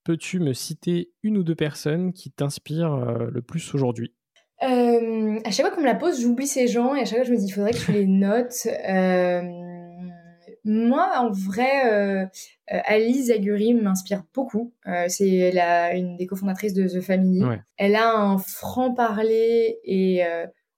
[0.05, 4.15] peux-tu me citer une ou deux personnes qui t'inspirent le plus aujourd'hui?
[4.61, 7.33] À chaque fois qu'on me la pose, j'oublie ces gens et à chaque fois je
[7.33, 8.67] me dis il faudrait que je les note.
[10.65, 12.25] Moi, en vrai, euh,
[12.73, 14.73] euh, Alice Zaguri m'inspire beaucoup.
[14.87, 15.53] Euh, c'est
[15.97, 17.43] une des cofondatrices de The Family.
[17.77, 20.23] Elle a un franc-parler et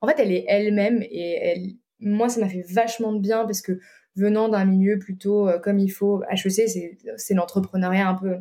[0.00, 1.62] en fait, elle est elle-même et elle,
[2.00, 3.78] moi, ça m'a fait vachement de bien parce que
[4.16, 8.36] venant d'un milieu plutôt comme il faut, HEC, c'est l'entrepreneuriat un peu,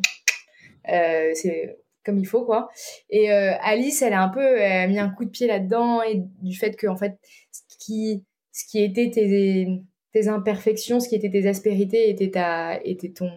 [0.86, 2.68] c'est comme il faut quoi.
[3.10, 4.56] Et Alice, elle a un peu
[4.88, 7.18] mis un coup de pied là-dedans et du fait que en fait,
[7.50, 9.66] ce qui, ce qui était tes
[10.14, 13.28] tes imperfections, ce qui était tes aspérités, était ta, était ton,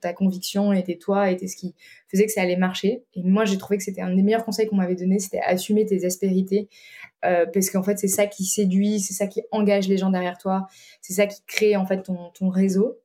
[0.00, 1.76] ta conviction, était toi, était ce qui
[2.10, 3.04] faisait que ça allait marcher.
[3.14, 5.86] Et moi, j'ai trouvé que c'était un des meilleurs conseils qu'on m'avait donné, c'était assumer
[5.86, 6.68] tes aspérités,
[7.24, 10.36] euh, parce qu'en fait, c'est ça qui séduit, c'est ça qui engage les gens derrière
[10.36, 10.66] toi,
[11.00, 12.98] c'est ça qui crée en fait ton, ton réseau.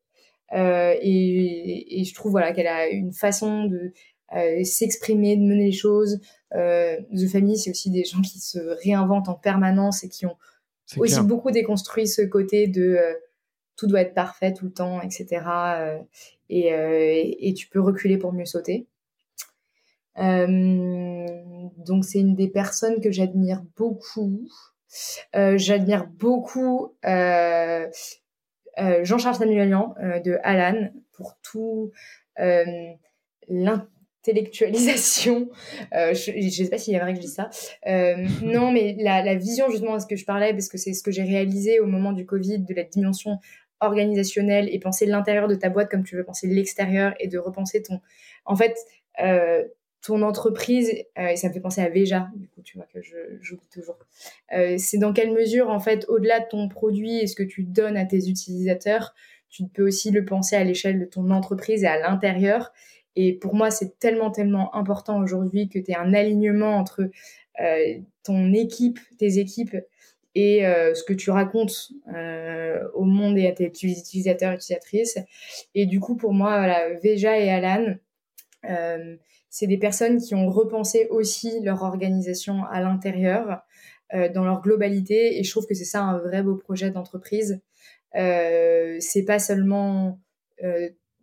[0.53, 3.93] Euh, et, et, je trouve voilà qu'elle a une façon de
[4.35, 6.19] euh, s'exprimer, de mener les choses.
[6.55, 10.37] Euh, The Family, c'est aussi des gens qui se réinventent en permanence et qui ont
[10.97, 12.97] aussi beaucoup déconstruit ce côté de
[13.75, 15.45] tout doit être parfait tout le temps, etc.
[16.49, 18.87] Et, et, tu peux reculer pour mieux sauter.
[20.17, 24.47] donc c'est une des personnes que j'admire beaucoup.
[25.33, 26.95] j'admire beaucoup
[29.03, 31.91] Jean-Charles Samuelian de Alan pour tout.
[32.39, 32.65] Euh,
[36.13, 37.49] je ne sais pas s'il est vrai que je dis ça.
[37.87, 41.03] Euh, non, mais la, vision, justement, à ce que je parlais, parce que c'est ce
[41.03, 43.39] que j'ai réalisé au moment du Covid, de la dimension
[43.81, 47.81] organisationnelle et penser l'intérieur de ta boîte comme tu veux penser l'extérieur et de repenser
[47.81, 48.01] ton...
[48.45, 48.75] En fait,
[49.21, 49.63] euh,
[50.01, 52.99] ton entreprise, euh, et ça me fait penser à Veja, du coup, tu vois, que
[53.41, 53.97] j'oublie toujours.
[54.53, 57.63] Euh, c'est dans quelle mesure, en fait, au-delà de ton produit et ce que tu
[57.63, 59.13] donnes à tes utilisateurs,
[59.49, 62.71] tu peux aussi le penser à l'échelle de ton entreprise et à l'intérieur?
[63.15, 67.09] Et pour moi, c'est tellement, tellement important aujourd'hui que tu aies un alignement entre
[67.59, 69.75] euh, ton équipe, tes équipes
[70.35, 71.89] et ce que tu racontes
[72.93, 75.17] au monde et à tes utilisateurs et utilisatrices.
[75.75, 77.95] Et du coup, pour moi, voilà, Veja et Alan,
[79.49, 83.61] c'est des personnes qui ont repensé aussi leur organisation à l'intérieur,
[84.11, 85.39] dans leur globalité.
[85.39, 87.61] Et je trouve que c'est ça un vrai beau projet d'entreprise.
[88.13, 90.19] c'est pas seulement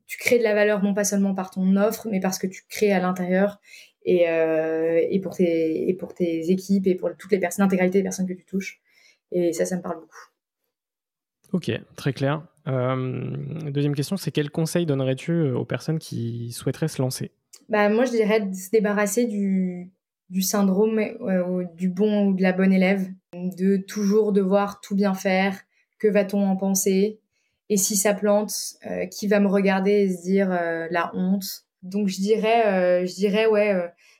[0.07, 2.65] tu crées de la valeur non pas seulement par ton offre, mais parce que tu
[2.69, 3.61] crées à l'intérieur
[4.05, 8.45] et, euh, pour tes, équipes et pour toutes les personnes, l'intégralité des personnes que tu
[8.45, 8.81] touches.
[9.33, 10.17] Et ça, ça me parle beaucoup.
[11.53, 12.47] Ok, très clair.
[12.69, 13.37] Euh,
[13.71, 17.33] deuxième question, c'est quel conseil donnerais-tu euh, aux personnes qui souhaiteraient se lancer?
[17.69, 19.91] Bah, Moi, je dirais de se débarrasser du,
[20.31, 21.01] du syndrome
[21.75, 25.61] du bon ou de la bonne élève, de toujours devoir tout bien faire,
[25.99, 27.21] que va-t-on en penser,
[27.69, 28.55] et si ça plante,
[28.87, 31.65] euh, qui va me regarder et se dire euh, la honte?
[31.83, 33.75] Donc je dirais, euh, je dirais ouais,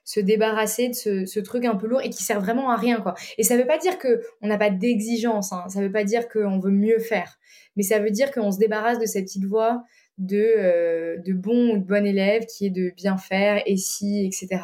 [0.05, 3.01] se débarrasser de ce, ce, truc un peu lourd et qui sert vraiment à rien
[3.01, 3.15] quoi.
[3.39, 5.65] Et ça veut pas dire que on n'a pas d'exigence, hein.
[5.69, 7.39] ça veut pas dire qu'on veut mieux faire,
[7.77, 9.83] mais ça veut dire qu'on se débarrasse de cette petite voix
[10.19, 14.63] de de bon ou de bon élève qui est de bien faire et si etc.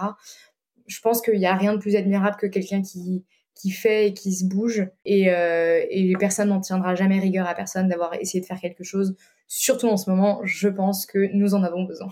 [0.86, 3.24] Je pense qu'il n'y a rien de plus admirable que quelqu'un qui
[3.55, 4.88] qui fait et qui se bouge.
[5.05, 8.82] Et, euh, et personne n'en tiendra jamais rigueur à personne d'avoir essayé de faire quelque
[8.82, 9.16] chose.
[9.46, 12.11] Surtout en ce moment, je pense que nous en avons besoin.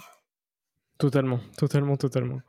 [1.00, 2.40] Totalement, totalement, totalement.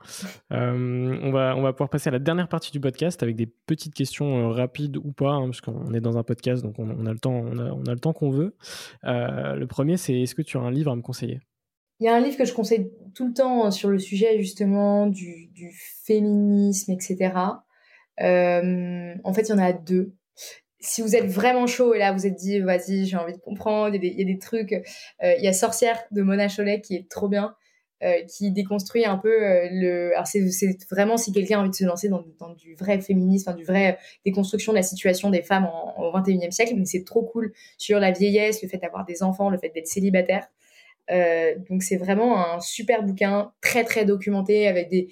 [0.52, 3.46] Euh, on, va, on va pouvoir passer à la dernière partie du podcast avec des
[3.46, 7.06] petites questions euh, rapides ou pas, hein, parce qu'on est dans un podcast, donc on,
[7.06, 8.58] a le temps, on a, le temps qu'on veut.
[9.06, 11.40] Euh, le premier, c'est est-ce que tu as un livre à me conseiller?
[12.02, 15.08] Il y a un livre que je conseille tout le temps sur le sujet justement
[15.08, 15.50] du,
[16.04, 17.32] féminisme, etc.
[18.20, 20.14] En fait, il y en a deux.
[20.82, 23.96] Si vous êtes vraiment chaud et là vous êtes dit vas-y j'ai envie de comprendre,
[23.96, 24.76] il y, a des, trucs.
[25.22, 27.56] Il y a Sorcière de Mona Cholet qui est trop bien.
[28.04, 30.12] Euh, qui déconstruit un peu le.
[30.14, 30.44] Alors c'est
[30.90, 32.24] vraiment si quelqu'un a envie de se lancer dans,
[32.56, 36.74] du vrai féminisme, du vrai déconstruction de la situation des femmes en, au 21e siècle,
[36.78, 39.86] mais c'est trop cool sur la vieillesse, le fait d'avoir des enfants, le fait d'être
[39.86, 40.48] célibataire.
[41.10, 45.10] Euh, donc c'est vraiment un super bouquin, très très documenté avec des,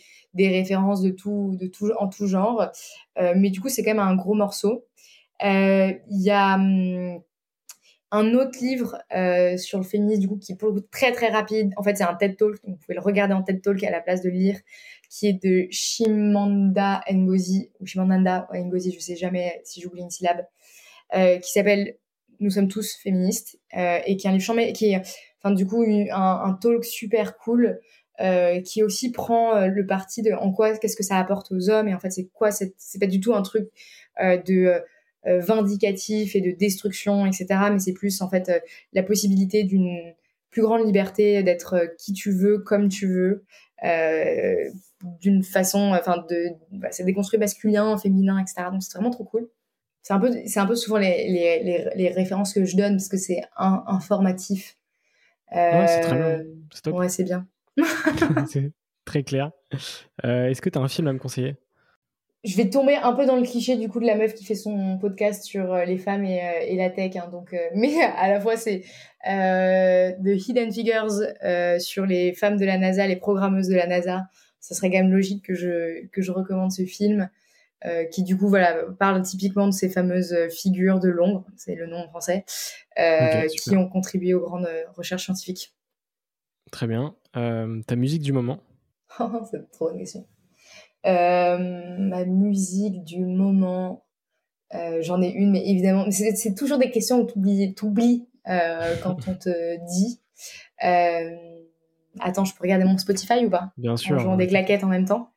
[0.47, 1.57] références de tout,
[1.99, 2.69] en tout genre.
[3.19, 4.85] Euh, mais du coup, c'est quand même un gros morceau.
[5.43, 7.21] Euh, il y a hum,
[8.11, 8.97] un autre livre
[9.57, 11.71] sur le féminisme, du coup, qui est pour le coup très très rapide.
[11.77, 13.91] En fait, c'est un TED Talk, donc vous pouvez le regarder en TED Talk à
[13.91, 14.59] la place de lire,
[15.09, 20.45] qui est de Shimanda Ngozi, ou Shimanda Ngozi, je sais jamais si j'oublie une syllabe,
[21.13, 21.97] qui s'appelle
[22.39, 25.01] Nous sommes tous féministes, et qui est un livre qui est
[25.41, 27.79] enfin du coup un, un talk super cool
[28.19, 31.69] euh, qui aussi prend euh, le parti de en quoi qu'est-ce que ça apporte aux
[31.69, 33.69] hommes et en fait c'est quoi c'est pas du tout un truc
[34.21, 34.79] euh, de euh,
[35.25, 38.51] vindicatif et de destruction etc mais c'est plus en fait
[38.93, 40.13] la possibilité d'une
[40.49, 43.43] plus grande liberté d'être qui tu veux comme tu veux
[45.21, 49.49] d'une façon enfin de bah, c'est déconstruit masculin féminin etc donc c'est vraiment trop cool
[50.03, 52.93] c'est un peu c'est un peu souvent les, les, les, les, références que je donne
[52.93, 54.77] parce que c'est informatif
[55.51, 56.27] c'est très bien.
[56.27, 57.47] Euh, ouais, c'est bien.
[58.47, 58.71] c'est
[59.05, 59.51] très clair.
[60.25, 61.55] Euh, est-ce que tu as un film à me conseiller?
[62.43, 64.55] Je vais tomber un peu dans le cliché du coup de la meuf qui fait
[64.55, 67.15] son podcast sur euh, les femmes et, la tech.
[67.15, 68.83] Hein, donc, mais à la fois, c'est
[69.25, 71.11] The Hidden Figures
[71.79, 74.27] sur les femmes de la NASA, les programmeuses de la NASA.
[74.59, 77.29] Ça serait quand même logique que je, que je recommande ce film.
[77.85, 81.87] Euh, qui du coup voilà parle typiquement de ces fameuses figures de l'ombre, c'est le
[81.87, 82.43] nom en français,
[82.99, 84.67] euh, qui ont contribué aux grandes
[84.97, 85.73] recherches scientifiques.
[86.71, 87.15] Très bien.
[87.37, 88.61] Euh, ta musique du moment?
[89.51, 90.27] C'est trop une question.
[91.03, 94.05] Ma musique du moment,
[95.01, 99.77] j'en ai une, mais évidemment, c'est toujours des questions où tu oublies quand on te
[99.91, 100.21] dit.
[102.19, 103.71] attends, je peux regarder mon Spotify ou pas?
[103.77, 104.15] Bien sûr.
[104.15, 105.31] En jouant des claquettes en même temps.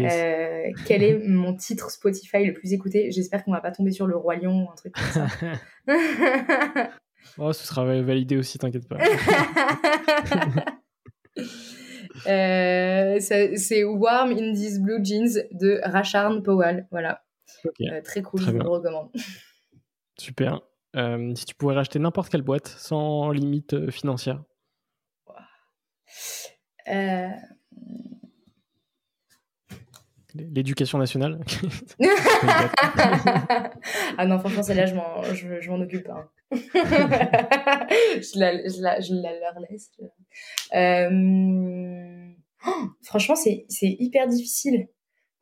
[0.00, 3.10] Euh, quel est mon titre Spotify le plus écouté?
[3.10, 5.26] J'espère qu'on va pas tomber sur le Roi Lion ou un truc comme ça.
[7.38, 8.98] oh, ce sera validé aussi, t'inquiète pas.
[12.26, 16.86] Euh, c'est Warm in These Blue Jeans de Racharn Powell.
[16.90, 17.22] Voilà.
[17.80, 19.10] Euh, très cool, je vous le recommande.
[20.18, 20.60] Super.
[20.96, 24.42] Euh, si tu pouvais racheter n'importe quelle boîte sans limite financière.
[30.34, 31.40] L'éducation nationale.
[34.18, 36.14] ah non, franchement, celle-là, je m'en, je, m'en occupe pas.
[36.14, 36.28] Hein.
[36.74, 39.90] je, la, je, la, je la leur laisse.
[40.74, 42.34] Euh...
[42.66, 44.88] Oh, franchement, c'est, hyper difficile.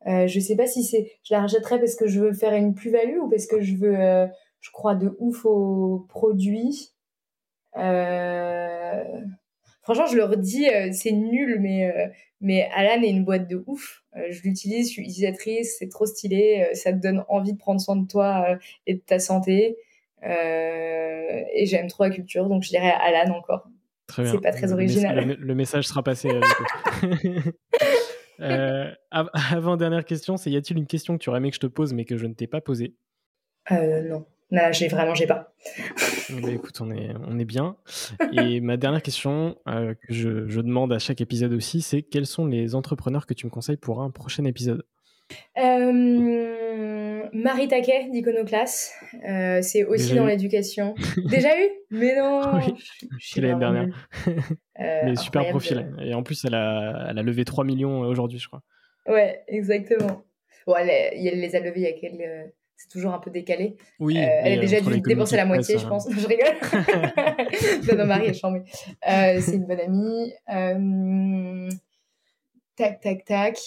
[0.07, 2.73] Euh, je sais pas si c'est, je la rachèterais parce que je veux faire une
[2.73, 4.27] plus-value ou parce que je veux, euh,
[4.59, 6.91] je crois de ouf au produit.
[7.77, 9.03] Euh...
[9.81, 11.91] franchement, je leur dis, c'est nul, mais,
[12.41, 14.03] mais Alan est une boîte de ouf.
[14.29, 17.95] je l'utilise, je suis utilisatrice, c'est trop stylé, ça te donne envie de prendre soin
[17.95, 19.77] de toi et de ta santé.
[20.25, 23.67] Et j'aime trop la culture, donc je dirais Alan encore.
[24.09, 25.37] C'est pas très original.
[25.39, 26.29] Le, message sera passé.
[28.39, 31.61] Euh, avant dernière question, c'est y a-t-il une question que tu aurais aimé que je
[31.61, 32.95] te pose mais que je ne t'ai pas posée?
[33.71, 34.25] Euh, Non.
[34.51, 35.51] Là, j'ai vraiment, j'ai pas.
[36.29, 37.75] Eh ben, écoute, on est, on est bien.
[38.33, 42.27] Et ma dernière question euh, que je, je, demande à chaque épisode aussi, c'est quels
[42.27, 44.83] sont les entrepreneurs que tu me conseilles pour un prochain épisode?
[45.57, 47.02] Euh,
[47.33, 48.93] Marie Taquet d'Iconoclass,
[49.27, 50.95] euh, c'est aussi dans l'éducation.
[51.25, 51.69] Déjà eu?
[51.91, 52.73] Mais non Oui,
[53.19, 54.09] c'est l'année dernière.
[54.79, 55.91] Mais super profil.
[55.99, 58.61] Et en plus, elle a, elle a levé 3 millions aujourd'hui, je crois.
[59.07, 60.23] Ouais, exactement.
[60.65, 62.53] Bon, elle, elle les a levés il y a quelques
[62.83, 63.77] c'est toujours un peu décalé.
[63.99, 64.17] Oui.
[64.17, 65.89] Euh, elle a déjà dû dépenser la moitié, je hein.
[65.89, 66.07] pense.
[66.11, 67.87] je rigole.
[67.87, 68.63] non, non, Marie est chambée.
[69.09, 70.33] Euh, c'est une bonne amie.
[70.53, 71.69] Euh,
[72.75, 73.57] tac, tac, tac.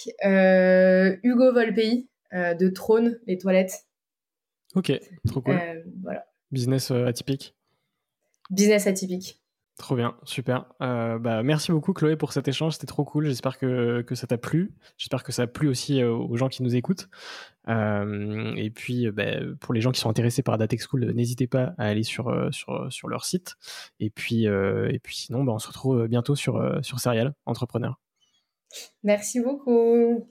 [1.23, 3.87] Hugo Volpey de Trône, les toilettes.
[4.75, 4.91] Ok,
[5.27, 5.59] trop cool.
[6.01, 6.25] voilà.
[6.51, 7.55] Business atypique.
[8.49, 9.41] Business atypique.
[9.77, 10.65] Trop bien, super.
[10.81, 13.27] Euh, bah, merci beaucoup Chloé pour cet échange, c'était trop cool.
[13.27, 14.73] J'espère que, que ça t'a plu.
[14.97, 17.09] J'espère que ça a plu aussi euh, aux gens qui nous écoutent.
[17.67, 21.75] Euh, et puis bah, pour les gens qui sont intéressés par Datex School, n'hésitez pas
[21.77, 23.55] à aller sur, sur, sur leur site.
[23.99, 27.99] Et puis, et puis sinon, bah, on se retrouve bientôt sur, sur Serial Entrepreneur.
[29.03, 30.27] Merci beaucoup.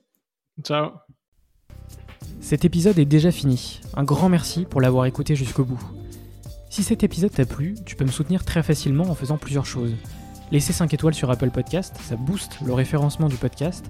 [0.65, 0.91] Ciao.
[2.47, 3.81] Cet épisode est déjà fini.
[3.97, 5.83] Un grand merci pour l'avoir écouté jusqu'au bout.
[6.71, 9.95] Si cet épisode t'a plu, tu peux me soutenir très facilement en faisant plusieurs choses.
[10.53, 13.85] Laisser 5 étoiles sur Apple Podcast, ça booste le référencement du podcast.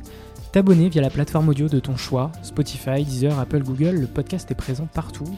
[0.52, 4.54] T'abonner via la plateforme audio de ton choix, Spotify, Deezer, Apple, Google, le podcast est
[4.54, 5.36] présent partout.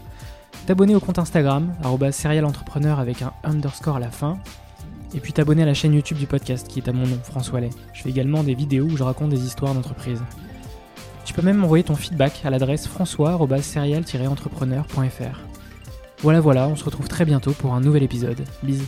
[0.67, 1.75] T'abonner au compte Instagram,
[2.13, 4.39] serialentrepreneur avec un underscore à la fin.
[5.13, 7.59] Et puis t'abonner à la chaîne YouTube du podcast qui est à mon nom, François
[7.59, 7.71] Lay.
[7.95, 10.23] Je fais également des vidéos où je raconte des histoires d'entreprise.
[11.29, 15.41] Tu peux même m'envoyer ton feedback à l'adresse françois-serial-entrepreneur.fr.
[16.23, 18.43] Voilà voilà, on se retrouve très bientôt pour un nouvel épisode.
[18.63, 18.87] Bisous.